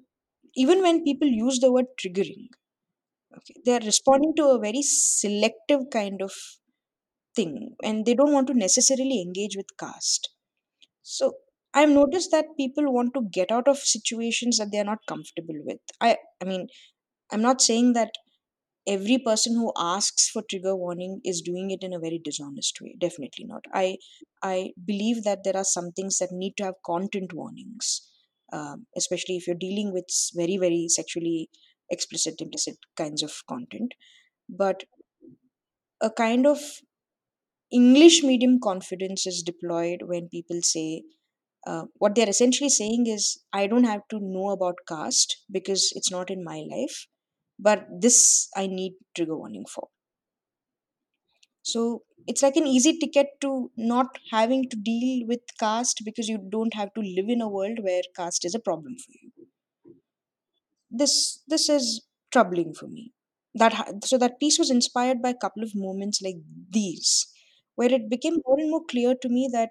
[0.56, 2.48] even when people use the word triggering,
[3.36, 6.32] okay, they are responding to a very selective kind of
[7.34, 10.30] thing and they don't want to necessarily engage with caste.
[11.02, 11.34] So
[11.74, 15.56] I've noticed that people want to get out of situations that they are not comfortable
[15.64, 15.80] with.
[16.00, 16.68] I I mean,
[17.32, 18.10] I'm not saying that
[18.86, 22.94] every person who asks for trigger warning is doing it in a very dishonest way.
[22.98, 23.64] Definitely not.
[23.72, 23.98] I
[24.42, 28.08] i believe that there are some things that need to have content warnings
[28.52, 31.48] um, especially if you're dealing with very very sexually
[31.90, 33.94] explicit implicit kinds of content.
[34.48, 34.84] But
[36.00, 36.60] a kind of
[37.76, 41.02] english medium confidence is deployed when people say
[41.66, 46.10] uh, what they're essentially saying is i don't have to know about caste because it's
[46.16, 46.98] not in my life
[47.68, 49.88] but this i need trigger warning for.
[51.62, 56.36] So it's like an easy ticket to not having to deal with caste because you
[56.36, 59.46] don't have to live in a world where caste is a problem for you.
[60.90, 63.12] This this is troubling for me.
[63.54, 66.36] That so that piece was inspired by a couple of moments like
[66.70, 67.26] these
[67.74, 69.70] where it became more and more clear to me that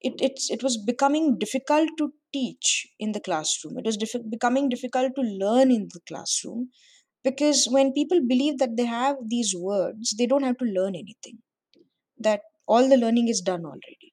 [0.00, 3.78] it it's it was becoming difficult to teach in the classroom.
[3.78, 3.98] It was
[4.30, 6.70] becoming difficult to learn in the classroom
[7.24, 11.38] because when people believe that they have these words they don't have to learn anything
[12.18, 14.12] that all the learning is done already.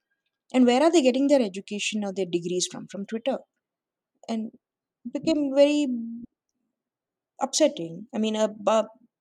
[0.54, 2.88] And where are they getting their education or their degrees from?
[2.88, 3.38] From twitter.
[4.30, 4.52] And
[5.06, 5.88] it became very
[7.42, 8.08] upsetting.
[8.14, 8.48] I mean, uh,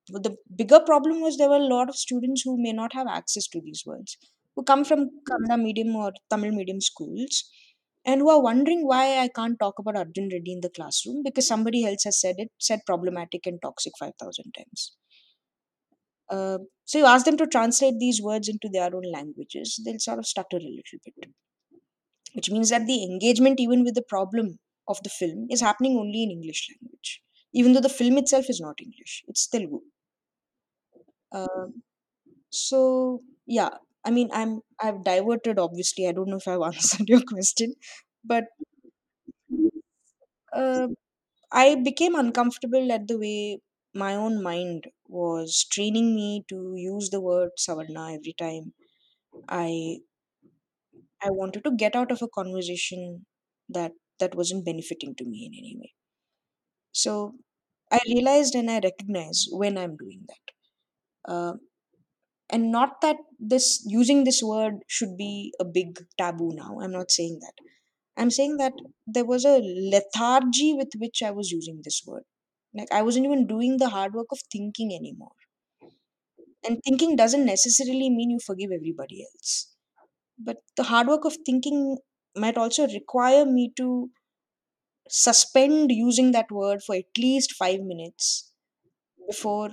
[0.08, 3.48] the bigger problem was there were a lot of students who may not have access
[3.48, 4.16] to these words,
[4.54, 7.50] who come from Kannada medium or Tamil medium schools,
[8.04, 11.46] and who are wondering why I can't talk about Arjun Reddy in the classroom because
[11.46, 14.96] somebody else has said it, said problematic and toxic 5,000 times.
[16.30, 20.18] Uh, so you ask them to translate these words into their own languages, they'll sort
[20.18, 21.30] of stutter a little bit,
[22.34, 26.22] which means that the engagement, even with the problem of the film, is happening only
[26.22, 27.20] in English language
[27.54, 29.80] even though the film itself is not English, it's Telugu.
[31.32, 31.82] Um,
[32.50, 33.70] so yeah,
[34.04, 35.58] I mean, I'm I've diverted.
[35.58, 37.74] Obviously, I don't know if I've answered your question,
[38.24, 38.44] but
[40.52, 40.88] uh,
[41.52, 43.60] I became uncomfortable at the way
[43.94, 48.74] my own mind was training me to use the word savarna every time
[49.48, 49.98] I
[51.20, 53.26] I wanted to get out of a conversation
[53.68, 55.92] that that wasn't benefiting to me in any way.
[56.92, 57.34] So
[57.92, 60.54] I realized and I recognized when I'm doing that.
[61.32, 61.54] Uh,
[62.50, 66.78] and not that this using this word should be a big taboo now.
[66.80, 67.54] I'm not saying that.
[68.16, 68.74] I'm saying that
[69.06, 69.60] there was a
[69.92, 72.22] lethargy with which i was using this word.
[72.74, 75.32] Like i wasn't even doing the hard work of thinking anymore.
[76.66, 79.72] And thinking doesn't necessarily mean you forgive everybody else.
[80.38, 81.98] But the hard work of thinking
[82.36, 84.10] might also require me to
[85.08, 88.52] suspend using that word for at least 5 minutes
[89.28, 89.70] before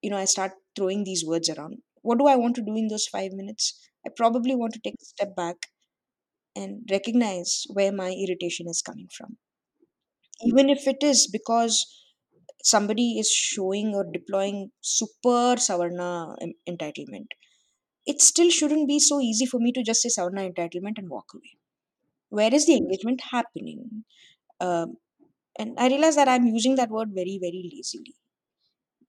[0.00, 2.88] you know i start throwing these words around what do i want to do in
[2.88, 3.78] those 5 minutes?
[4.06, 5.56] I probably want to take a step back
[6.56, 9.38] and recognize where my irritation is coming from.
[10.44, 11.86] Even if it is because
[12.62, 17.28] somebody is showing or deploying super savarna en- entitlement
[18.06, 21.34] it still shouldn't be so easy for me to just say savarna entitlement and walk
[21.34, 21.52] away.
[22.30, 24.04] Where is the engagement happening?
[24.60, 24.96] Um,
[25.58, 28.14] and i realize that i'm using that word very very lazily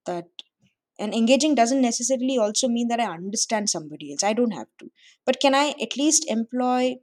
[0.06, 0.26] that
[1.02, 4.22] and engaging doesn't necessarily also mean that i understand somebody else.
[4.28, 4.90] I don't have to.
[5.26, 6.96] But can i at least employ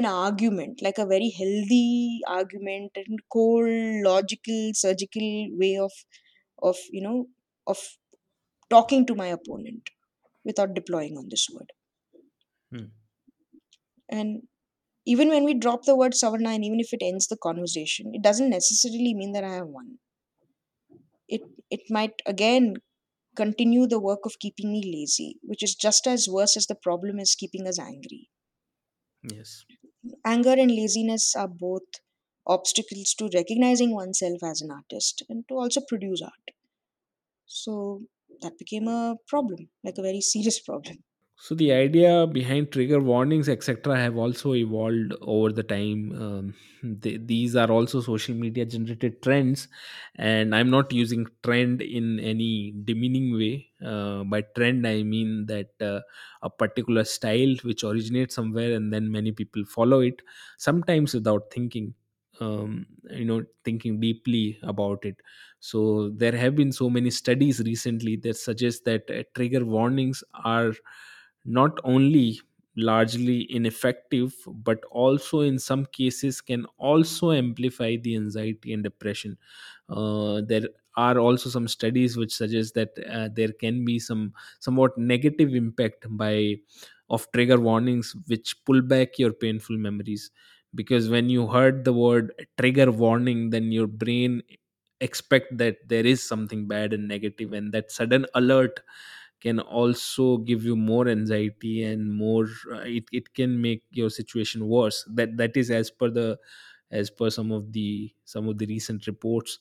[0.00, 5.28] an argument like a very healthy argument and cold logical surgical
[5.62, 5.92] way of
[6.70, 7.26] of you know
[7.74, 7.82] of
[8.76, 9.90] talking to my opponent
[10.44, 11.72] without deploying on this word?
[12.74, 12.86] Hmm.
[14.08, 14.42] and
[15.12, 18.22] even when we drop the word savarna and even if it ends the conversation it
[18.30, 19.92] doesn't necessarily mean that i have won.
[21.36, 21.42] It
[21.76, 22.74] it might again
[23.36, 27.18] continue the work of keeping me lazy which is just as worse as the problem
[27.18, 28.30] is keeping us angry
[29.22, 29.66] Yes.
[30.24, 32.00] Anger and laziness are both
[32.44, 36.50] obstacles to recognizing oneself as an artist and to also produce art.
[37.46, 38.06] So
[38.40, 41.04] that became a problem, like a very serious problem.
[41.44, 46.00] So the idea behind trigger warnings, etc., have also evolved over the time.
[46.24, 49.66] Um, they, these are also social media generated trends,
[50.14, 53.70] and I'm not using trend in any demeaning way.
[53.84, 56.02] Uh, by trend, I mean that uh,
[56.42, 60.22] a particular style which originates somewhere and then many people follow it,
[60.58, 61.94] sometimes without thinking.
[62.40, 65.16] Um, you know, thinking deeply about it.
[65.60, 70.72] So there have been so many studies recently that suggest that uh, trigger warnings are
[71.44, 72.40] not only
[72.76, 79.36] largely ineffective but also in some cases can also amplify the anxiety and depression.
[79.88, 84.96] Uh, there are also some studies which suggest that uh, there can be some somewhat
[84.96, 86.56] negative impact by
[87.10, 90.30] of trigger warnings which pull back your painful memories.
[90.74, 94.42] Because when you heard the word trigger warning then your brain
[95.00, 98.80] expect that there is something bad and negative and that sudden alert
[99.42, 104.66] can also give you more anxiety and more uh, it, it can make your situation
[104.68, 105.04] worse.
[105.14, 106.38] That that is as per the
[106.90, 109.58] as per some of the some of the recent reports.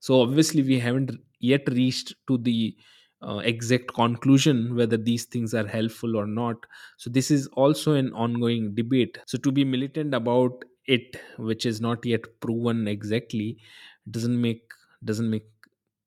[0.00, 2.76] So obviously we haven't yet reached to the
[3.22, 6.56] uh, exact conclusion whether these things are helpful or not.
[6.96, 9.18] So this is also an ongoing debate.
[9.26, 13.58] So to be militant about it which is not yet proven exactly
[14.10, 14.72] doesn't make
[15.04, 15.46] doesn't make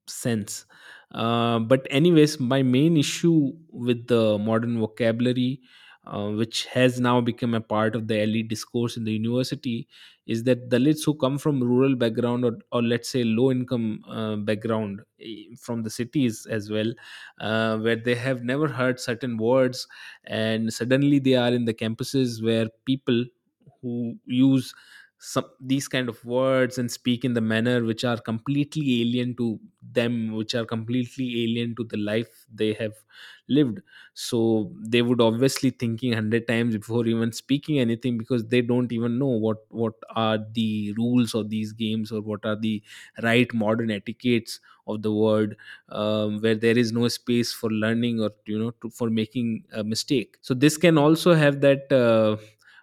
[0.08, 0.66] sense
[1.12, 5.62] uh, but anyways my main issue with the modern vocabulary
[6.06, 9.88] uh, which has now become a part of the elite discourse in the university
[10.28, 14.36] is that dalits who come from rural background or, or let's say low income uh,
[14.36, 16.92] background eh, from the cities as well
[17.40, 19.88] uh, where they have never heard certain words
[20.26, 23.26] and suddenly they are in the campuses where people
[23.82, 24.74] who use
[25.18, 29.60] some these kind of words and speak in the manner which are completely alien to
[29.94, 32.94] them which are completely alien to the life they have
[33.48, 33.80] lived.
[34.14, 39.18] So they would obviously thinking 100 times before even speaking anything because they don't even
[39.20, 42.82] know what what are the rules of these games or what are the
[43.24, 45.54] right modern etiquettes of the world
[45.90, 49.84] um, where there is no space for learning or you know to, for making a
[49.84, 50.38] mistake.
[50.42, 52.38] So this can also have that uh,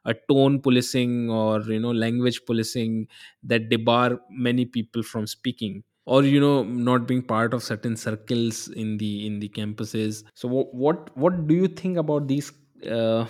[0.05, 3.07] a tone policing or you know language policing
[3.42, 8.68] that debar many people from speaking or you know not being part of certain circles
[8.68, 10.24] in the in the campuses.
[10.34, 12.53] So what what, what do you think about these
[12.90, 13.26] uh,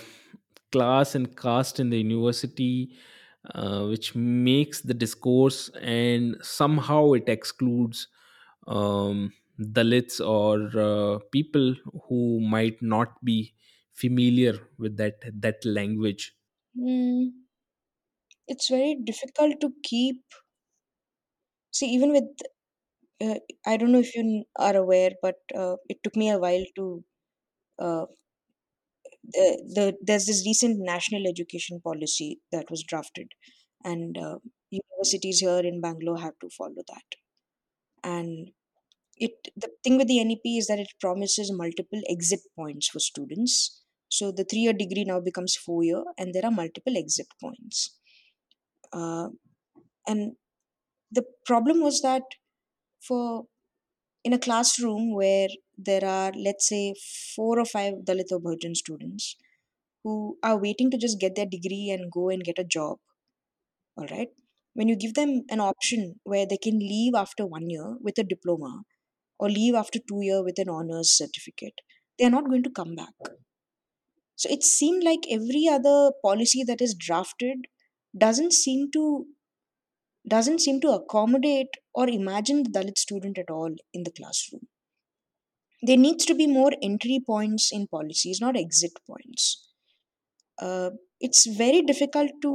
[0.70, 2.94] class and caste in the university
[3.54, 8.08] uh, which makes the discourse and somehow it excludes
[8.66, 11.74] um, dalits or uh, people
[12.08, 13.54] who might not be
[13.92, 16.34] familiar with that that language
[16.76, 17.32] Mm,
[18.46, 20.22] it's very difficult to keep.
[21.70, 22.28] See, even with,
[23.20, 26.64] uh, I don't know if you are aware, but uh, it took me a while
[26.76, 27.04] to.
[27.78, 28.06] Uh,
[29.24, 33.28] the, the there's this recent national education policy that was drafted,
[33.84, 34.38] and uh,
[34.70, 37.16] universities here in Bangalore have to follow that.
[38.04, 38.50] And
[39.18, 43.81] it the thing with the NEP is that it promises multiple exit points for students.
[44.16, 47.96] So the three-year degree now becomes four-year, and there are multiple exit points.
[48.92, 49.28] Uh,
[50.06, 50.32] and
[51.10, 52.22] the problem was that
[53.00, 53.44] for
[54.22, 55.48] in a classroom where
[55.78, 56.94] there are let's say
[57.36, 59.36] four or five dalit or Bahujan students
[60.04, 62.98] who are waiting to just get their degree and go and get a job
[63.96, 64.28] all right
[64.74, 68.28] when you give them an option where they can leave after one year with a
[68.34, 68.72] diploma
[69.38, 71.86] or leave after two year with an honors certificate
[72.18, 73.32] they are not going to come back
[74.42, 77.66] so it seemed like every other policy that is drafted
[78.24, 79.26] doesn't seem to
[80.26, 84.66] doesn't seem to accommodate or imagine the dalit student at all in the classroom.
[85.82, 89.68] There needs to be more entry points in policies not exit points.
[90.60, 90.90] Uh,
[91.20, 92.52] it's very difficult to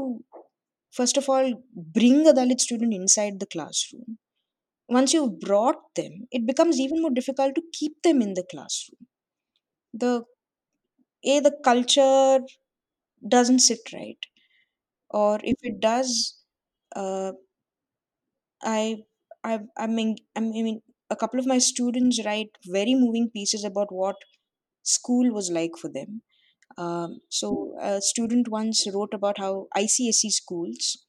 [0.92, 4.18] first of all bring a dalit student inside the classroom.
[4.90, 9.08] Once you've brought them it becomes even more difficult to keep them in the classroom.
[9.94, 10.24] The
[11.24, 12.40] a the culture
[13.28, 14.20] doesn't sit right.
[15.10, 16.44] Or if it does
[16.96, 17.34] uh,
[18.80, 18.82] i
[19.52, 19.54] i
[19.84, 24.16] i mean i mean a couple of my students write very moving pieces about what
[24.84, 26.22] school was like for them.
[26.78, 31.06] Um, so a student once wrote about how ICSE schools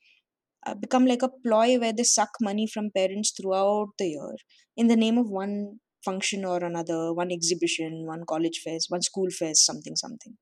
[0.67, 4.35] uh, become like a ploy where they suck money from parents throughout the year
[4.77, 9.31] in the name of one function or another, one exhibition, one college fest, one school
[9.31, 10.37] fest, something, something.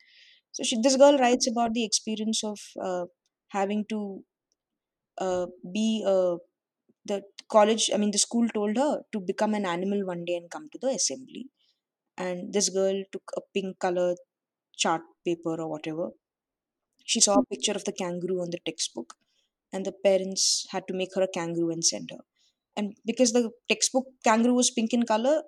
[0.53, 3.07] So she, this girl writes about the experience of uh,
[3.51, 4.25] having to
[5.19, 6.37] uh, be a
[7.07, 7.91] the college.
[7.95, 10.79] I mean, the school told her to become an animal one day and come to
[10.79, 11.49] the assembly.
[12.19, 14.17] And this girl took a pink color
[14.77, 16.11] chart paper or whatever
[17.07, 19.15] She saw a picture of the kangaroo on the textbook,
[19.73, 22.21] and the parents had to make her a kangaroo and send her.
[22.77, 25.43] And because the textbook kangaroo was pink in color,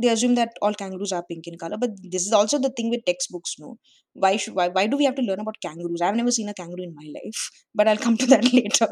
[0.00, 1.76] they assume that all kangaroos are pink in color.
[1.76, 3.78] But this is also the thing with textbooks, no?
[4.12, 6.00] Why should why, why do we have to learn about kangaroos?
[6.00, 8.88] I've never seen a kangaroo in my life, but I'll come to that later.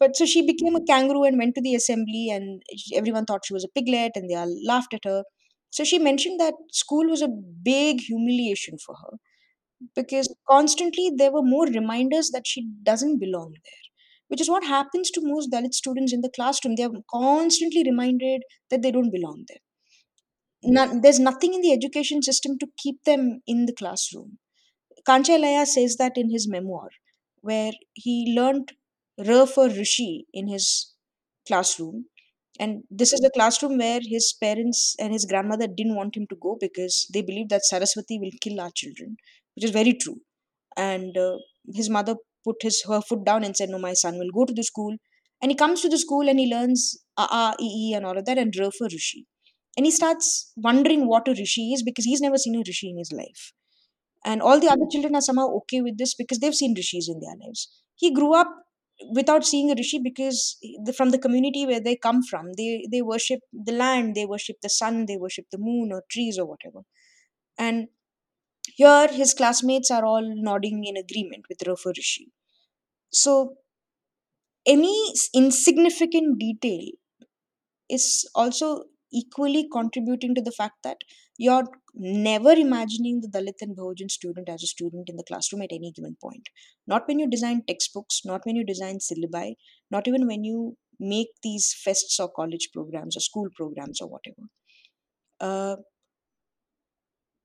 [0.00, 2.62] But so she became a kangaroo and went to the assembly, and
[2.94, 5.24] everyone thought she was a piglet, and they all laughed at her.
[5.70, 9.18] So she mentioned that school was a big humiliation for her
[9.96, 13.87] because constantly there were more reminders that she doesn't belong there
[14.28, 18.42] which is what happens to most dalit students in the classroom they are constantly reminded
[18.70, 19.64] that they don't belong there
[21.02, 24.38] there's nothing in the education system to keep them in the classroom
[25.06, 26.90] Kancha Ilaiah says that in his memoir,
[27.40, 28.72] where he learned
[29.18, 30.94] R for Rishi in his
[31.46, 32.06] classroom.
[32.60, 36.36] And this is the classroom where his parents and his grandmother didn't want him to
[36.36, 39.16] go because they believed that Saraswati will kill our children,
[39.56, 40.20] which is very true.
[40.76, 41.38] And uh,
[41.74, 44.54] his mother put his her foot down and said, "No, my son will go to
[44.54, 44.96] the school."
[45.40, 48.18] And he comes to the school and he learns A, A, E, E, and all
[48.18, 49.26] of that, and R for Rishi.
[49.76, 52.98] And he starts wondering what a Rishi is because he's never seen a Rishi in
[52.98, 53.52] his life
[54.24, 57.20] and all the other children are somehow okay with this because they've seen rishis in
[57.20, 58.48] their lives he grew up
[59.14, 63.02] without seeing a rishi because the, from the community where they come from they they
[63.02, 66.80] worship the land they worship the sun they worship the moon or trees or whatever
[67.58, 67.88] and
[68.76, 72.30] here his classmates are all nodding in agreement with Rafa rishi
[73.10, 73.54] so
[74.66, 74.96] any
[75.34, 76.88] insignificant detail
[77.88, 80.98] is also equally contributing to the fact that
[81.38, 81.64] you're
[81.94, 85.92] never imagining the Dalit and Bahujan student as a student in the classroom at any
[85.92, 86.48] given point.
[86.86, 89.54] Not when you design textbooks, not when you design syllabi,
[89.90, 94.48] not even when you make these fests or college programs or school programs or whatever.
[95.40, 95.76] Uh,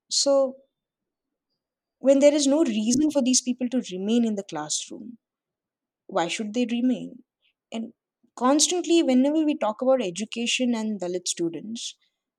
[0.09, 0.55] so,
[2.07, 5.17] when there is no reason for these people to remain in the classroom,
[6.07, 7.23] why should they remain?
[7.71, 7.93] And
[8.37, 11.95] constantly, whenever we talk about education and Dalit students,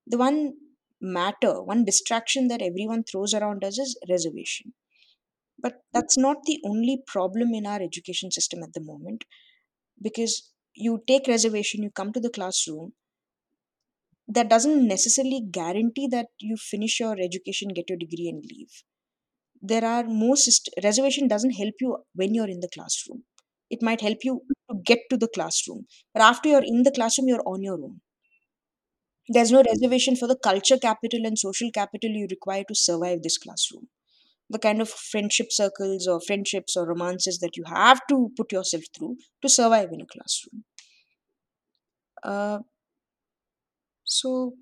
[0.07, 0.55] the one
[1.01, 4.75] matter, one distraction that everyone throws around us is reservation.
[5.59, 9.25] But that's not the only problem in our education system at the moment
[10.03, 12.95] because you take reservation, you come to the classroom,
[14.29, 18.85] that doesn't necessarily guarantee that you finish your education, get your degree, and leave.
[19.61, 23.25] There are more syst- reservation doesn't help you when you're in the classroom.
[23.71, 27.27] It might help you to get to the classroom, but after you're in the classroom,
[27.29, 28.01] you're on your own.
[29.29, 33.37] There's no reservation for the culture capital and social capital you require to survive this
[33.37, 33.89] classroom.
[34.51, 38.85] The kind of friendship circles or friendships or romances that you have to put yourself
[38.97, 40.65] through to survive in a classroom.
[42.23, 42.61] Uh,
[44.05, 44.55] so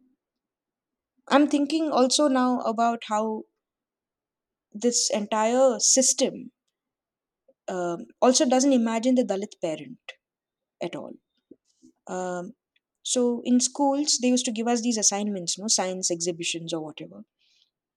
[1.27, 3.43] I'm thinking also now about how
[4.75, 6.53] this entire system
[7.69, 9.99] um, also doesn't imagine the Dalit parent
[10.83, 11.13] at all.
[12.09, 12.53] Um,
[13.05, 17.25] so in schools, they used to give us these assignments, no science exhibitions or whatever.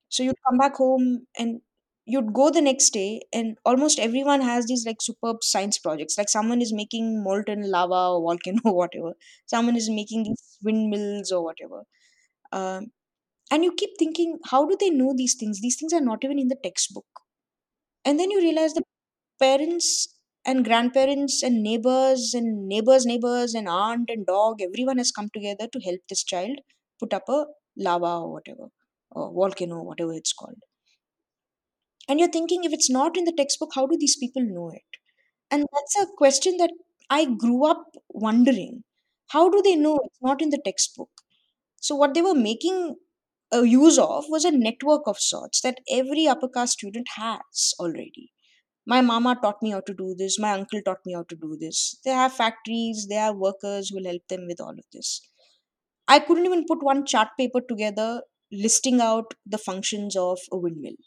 [0.09, 1.61] So you'd come back home and
[2.05, 6.17] you'd go the next day, and almost everyone has these like superb science projects.
[6.17, 9.13] Like someone is making molten lava or volcano or whatever.
[9.47, 11.84] Someone is making these windmills or whatever.
[12.51, 12.91] Um,
[13.52, 15.62] and you keep thinking, how do they know these things?
[15.62, 17.06] These things are not even in the textbook.
[18.04, 18.84] And then you realize the
[19.39, 20.08] parents
[20.46, 25.68] and grandparents and neighbors and neighbors' neighbors and aunt and dog, everyone has come together
[25.68, 26.60] to help this child
[27.00, 27.46] put up a
[27.78, 28.70] lava or whatever,
[29.12, 30.58] or volcano, whatever it's called.
[32.08, 34.84] And you're thinking, if it's not in the textbook, how do these people know it?
[35.52, 36.72] And that's a question that
[37.10, 38.84] I grew up wondering.
[39.30, 41.10] How do they know it's not in the textbook?
[41.82, 42.98] So, what they were making
[43.52, 48.32] a use of was a network of sorts that every upper caste student has already.
[48.86, 51.58] My mama taught me how to do this, my uncle taught me how to do
[51.60, 52.00] this.
[52.06, 55.22] They have factories, they have workers who will help them with all of this.
[56.08, 60.98] I couldn't even put one chart paper together listing out the functions of a windmill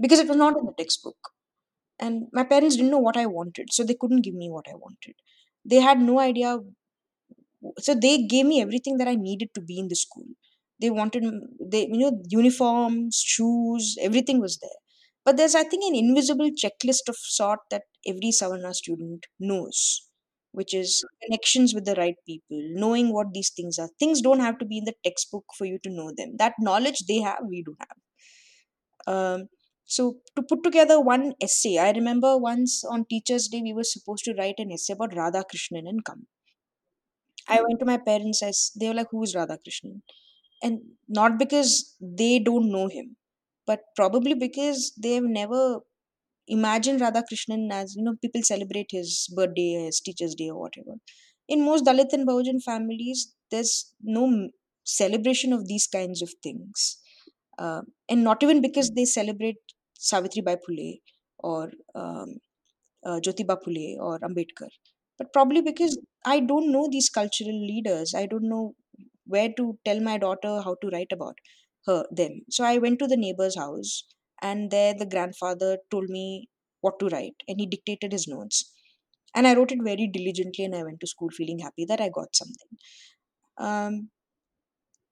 [0.00, 1.16] because it was not in the textbook
[1.98, 4.74] and my parents didn't know what i wanted so they couldn't give me what i
[4.74, 5.14] wanted
[5.64, 6.58] they had no idea
[7.78, 10.26] so they gave me everything that i needed to be in the school
[10.82, 11.24] they wanted
[11.74, 14.80] they you know uniforms shoes everything was there
[15.24, 19.82] but there's i think an invisible checklist of sort that every savarna student knows
[20.60, 20.90] which is
[21.24, 24.78] connections with the right people knowing what these things are things don't have to be
[24.78, 27.98] in the textbook for you to know them that knowledge they have we do have
[29.06, 29.48] um,
[29.84, 34.24] so to put together one essay, I remember once on Teachers' Day we were supposed
[34.24, 36.26] to write an essay about Radhakrishnan and come.
[37.46, 40.02] I went to my parents as they were like, "Who is Radhakrishnan?"
[40.62, 43.16] And not because they don't know him,
[43.66, 45.80] but probably because they've never
[46.48, 50.94] imagined Radhakrishnan as you know people celebrate his birthday, his Teachers' Day, or whatever.
[51.48, 54.50] In most Dalit and Bahujan families, there's no
[54.84, 56.98] celebration of these kinds of things
[57.58, 59.56] uh, and not even because they celebrate
[59.98, 61.00] Savitribai Phule
[61.38, 62.36] or um,
[63.06, 64.68] uh, Jyotiba Phule or Ambedkar,
[65.18, 68.14] but probably because I don't know these cultural leaders.
[68.14, 68.74] I don't know
[69.26, 71.38] where to tell my daughter how to write about
[71.86, 72.42] her them.
[72.50, 74.04] So I went to the neighbor's house,
[74.40, 76.48] and there the grandfather told me
[76.80, 78.72] what to write, and he dictated his notes.
[79.34, 82.08] And I wrote it very diligently, and I went to school feeling happy that I
[82.10, 82.78] got something.
[83.58, 84.10] Um,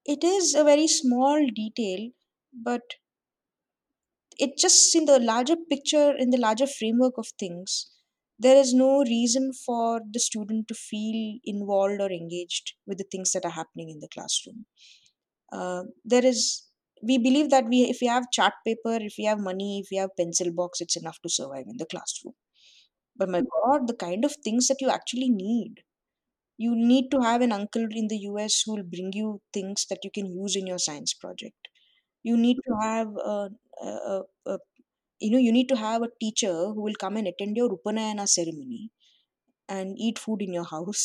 [0.05, 2.11] it is a very small detail,
[2.53, 2.83] but
[4.39, 7.93] it just in the larger picture in the larger framework of things
[8.41, 13.33] there is no reason for the student to feel involved or engaged with the things
[13.33, 14.67] that are happening in the classroom.
[15.53, 16.67] Uh, there is
[17.03, 19.97] we believe that we if we have chart paper if we have money if we
[19.97, 22.35] have pencil box it's enough to survive in the classroom.
[23.17, 25.83] But my god the kind of things that you actually need.
[26.59, 30.05] You need to have an uncle in the us who will bring you things that
[30.05, 31.69] you can use in your science project.
[32.23, 33.51] You need to have a,
[33.83, 34.23] a, a,
[34.55, 34.59] a
[35.21, 38.27] you know you need to have a teacher who will come and attend your upanayana
[38.37, 38.83] ceremony
[39.69, 41.05] and eat food in your house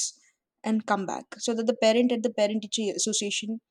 [0.63, 1.26] and come back.
[1.39, 3.61] So that the parent at the parent teacher association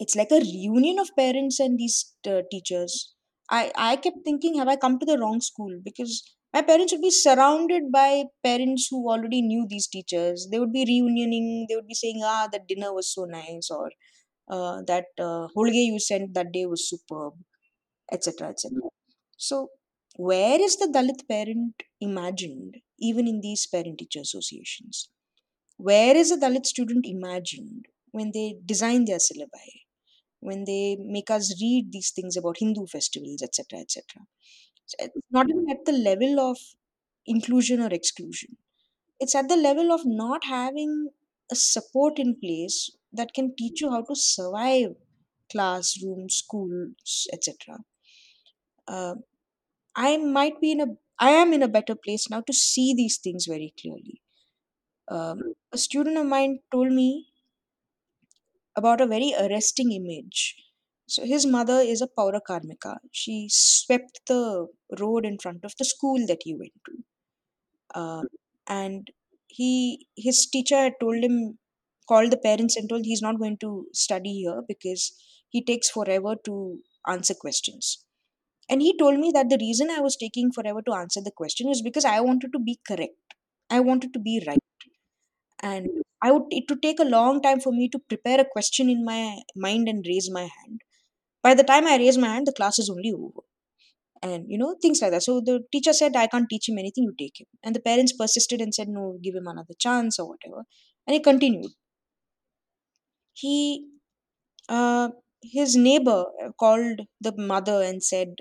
[0.00, 3.14] it's like a reunion of parents and these uh, teachers.
[3.50, 5.72] I i kept thinking have i come to the wrong school?
[5.84, 6.14] Because
[6.54, 10.48] my parents would be surrounded by parents who already knew these teachers.
[10.50, 13.90] They would be reunioning they would be saying ah that dinner was so nice or
[14.50, 17.34] uh, that uh, holige you sent that day was superb
[18.12, 18.97] etc etc
[19.46, 19.56] so
[20.30, 22.76] where is the dalit parent imagined
[23.08, 25.08] even in these parent teacher associations
[25.90, 27.86] where is a dalit student imagined
[28.16, 29.70] when they design their syllabi
[30.40, 34.22] when they make us read these things about Hindu festivals, etc., etc.
[34.98, 36.58] It's not even at the level of
[37.26, 38.56] inclusion or exclusion.
[39.20, 41.10] It's at the level of not having
[41.50, 44.94] a support in place that can teach you how to survive
[45.50, 47.78] classrooms, schools, etc.
[48.86, 49.14] Uh,
[49.98, 50.86] I might be in a,
[51.18, 54.22] I am in a better place now to see these things very clearly.
[55.08, 57.26] Um, a student of mine told me
[58.76, 60.54] about a very arresting image.
[61.08, 62.98] So his mother is a Paura Karmika.
[63.10, 64.68] She swept the
[65.00, 66.94] road in front of the school that he went to.
[67.94, 68.22] Uh,
[68.68, 69.10] and
[69.48, 71.58] he his teacher had told him
[72.06, 75.12] called the parents and told he's not going to study here because
[75.48, 78.04] he takes forever to answer questions.
[78.70, 81.68] And he told me that the reason I was taking forever to answer the question
[81.68, 83.34] is because I wanted to be correct.
[83.70, 84.58] I wanted to be right.
[85.62, 85.88] And
[86.20, 89.04] i would it would take a long time for me to prepare a question in
[89.04, 90.80] my mind and raise my hand.
[91.42, 93.42] By the time i raise my hand the class is only over.
[94.22, 95.24] And you know things like that.
[95.24, 97.04] So the teacher said i can't teach him anything.
[97.04, 97.48] You take him.
[97.64, 100.64] And the parents persisted and said no give him another chance or whatever.
[101.06, 101.72] And he continued.
[103.32, 103.88] He
[104.68, 105.10] uh,
[105.42, 106.26] his neighbor
[106.60, 108.36] called the mother and said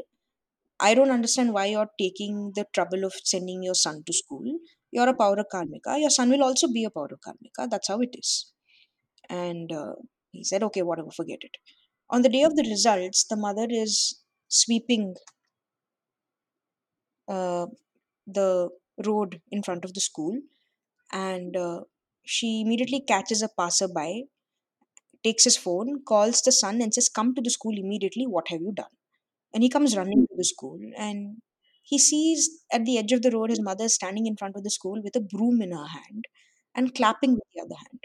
[0.80, 4.48] i don't understand why you're taking the trouble of sending your son to school.
[4.92, 6.00] You're a paura karmika.
[6.00, 7.70] Your son will also be a paura karmika.
[7.70, 8.54] That's how it is.
[9.30, 9.94] And uh,
[10.32, 11.58] he said okay whatever forget it.
[12.10, 15.16] On the day of the results the mother is sweeping
[17.28, 17.68] uh,
[18.26, 18.70] the
[19.06, 20.40] road in front of the school
[21.14, 21.82] and uh,
[22.26, 24.26] she immediately catches a passerby
[25.24, 28.26] takes his phone calls the son and says come to the school immediately.
[28.28, 28.97] What have you done
[29.58, 31.38] and he comes running to the school and
[31.84, 34.70] he sees at the edge of the road his mother standing in front of the
[34.70, 36.26] school with a broom in her hand
[36.76, 38.04] and clapping with the other hand.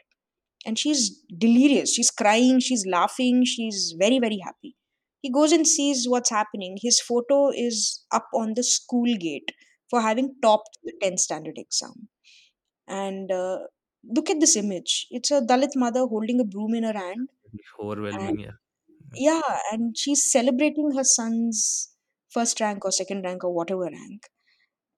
[0.64, 1.94] And she's delirious.
[1.94, 4.76] She's crying she's laughing she's very very happy.
[5.20, 6.78] He goes and sees what's happening.
[6.80, 9.52] His photo is up on the school gate
[9.90, 12.08] for having topped the 10th standard exam.
[12.88, 13.60] And uh,
[14.04, 15.08] look at this image.
[15.10, 18.56] It's a dalit mother holding a broom in her hand and overwhelming yeah
[19.14, 21.90] yeah and she's celebrating her son's
[22.30, 24.28] first rank or second rank or whatever rank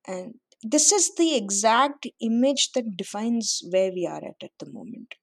[0.09, 5.15] and this is the exact image that defines where we are at at the moment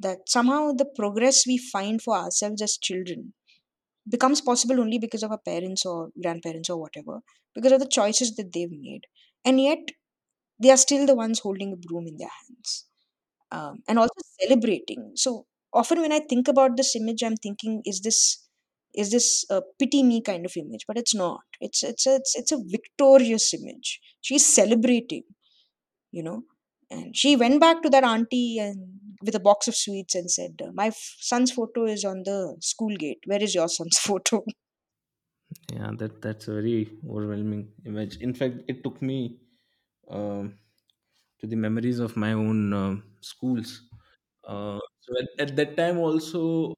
[0.00, 3.34] that somehow the progress we find for ourselves as children
[4.08, 7.20] becomes possible only because of our parents or grandparents or whatever,
[7.54, 9.02] because of the choices that they've made.
[9.44, 9.80] And yet,
[10.62, 12.86] they are still the ones holding a broom in their hands
[13.52, 15.12] um, and also celebrating.
[15.16, 15.46] So
[15.78, 18.44] often, when I think about this image, I'm thinking, is this
[18.94, 20.84] is this a pity me kind of image?
[20.86, 21.40] But it's not.
[21.60, 24.00] It's it's a, it's it's a victorious image.
[24.20, 25.24] She's celebrating
[26.10, 26.42] you know
[26.90, 30.60] and she went back to that auntie and with a box of sweets and said
[30.64, 34.42] uh, my son's photo is on the school gate where is your son's photo
[35.72, 39.38] yeah that that's a very overwhelming image in fact it took me
[40.10, 40.58] um,
[41.40, 43.82] to the memories of my own uh, schools
[44.46, 46.74] uh, so at, at that time also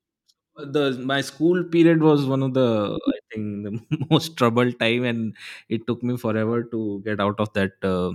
[0.56, 2.68] the my school period was one of the
[3.14, 5.36] i think the most troubled time and
[5.68, 8.12] it took me forever to get out of that uh,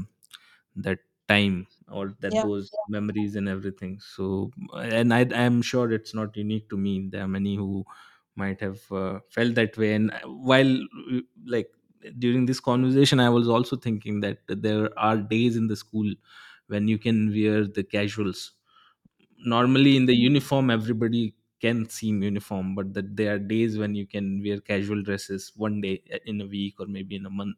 [0.75, 0.99] that
[1.29, 3.99] time or that yeah those memories and everything.
[3.99, 7.07] So and i i'm sure it's not unique to me.
[7.11, 7.85] There are many who
[8.35, 9.93] might have uh, felt that way.
[9.95, 11.71] And while uh, like
[12.19, 16.13] during this conversation i was also thinking that there are days in the school
[16.67, 18.53] when you can wear the casuals
[19.37, 24.05] normally in the uniform everybody can seem uniform but that there are days when you
[24.05, 27.57] can wear casual dresses one day uh, in a week or maybe in a month.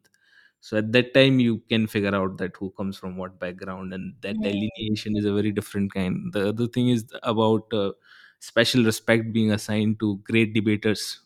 [0.60, 4.16] So at that time you can figure out that who comes from what background and
[4.22, 6.34] that delineation is a very different kind.
[6.34, 7.94] The other thing is about uh,
[8.40, 11.22] special respect being assigned to great debaters.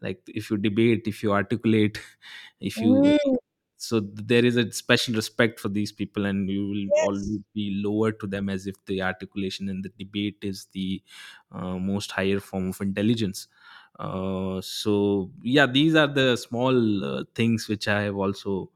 [0.00, 2.00] Like if you debate if you articulate
[2.60, 3.36] if you Mm.
[3.82, 4.00] So
[4.32, 8.12] there is a special respect for these people and you will yes always be lower
[8.12, 11.02] to them as if the articulation and the debate is the
[11.52, 13.48] uh, most higher form of intelligence
[13.98, 18.70] uh, so yeah these are the small uh, things which i have also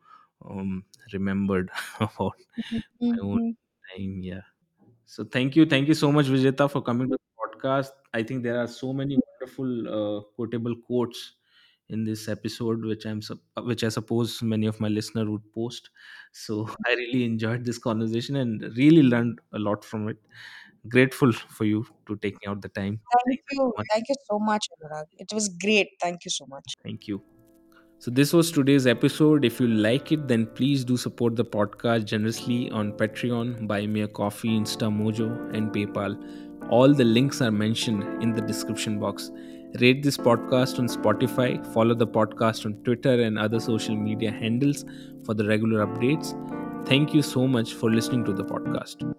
[0.44, 2.34] um, remembered about
[3.12, 3.56] my own Mhm.
[3.96, 4.22] time.
[4.22, 4.42] Yeah.
[5.06, 7.90] So thank you, thank you so much, Vijeta, for coming to the podcast.
[8.14, 11.35] I think there are so many wonderful uh, quotable quotes
[11.88, 13.20] in this episode, which I'm
[13.62, 15.90] which I suppose many of my listener would post.
[16.32, 20.18] So I really enjoyed this conversation and really learned a lot from it.
[20.88, 23.00] Grateful for you to taking out the time.
[23.26, 23.72] Thank Thank you so.
[23.92, 25.06] Thank you so much, Anurag.
[25.18, 25.88] It was great.
[26.00, 26.74] Thank you so much.
[26.82, 27.22] Thank you.
[27.98, 29.44] So, this was today's episode.
[29.44, 34.02] If you like it, then please do support the podcast generously on Patreon, Buy Me
[34.02, 36.14] a Coffee, Instamojo, and PayPal.
[36.68, 39.30] All the links are mentioned in the description box.
[39.74, 44.84] Rate this podcast on Spotify, follow the podcast on Twitter and other social media handles
[45.24, 46.34] for the regular updates.
[46.86, 49.14] Thank you so much for listening to the podcast.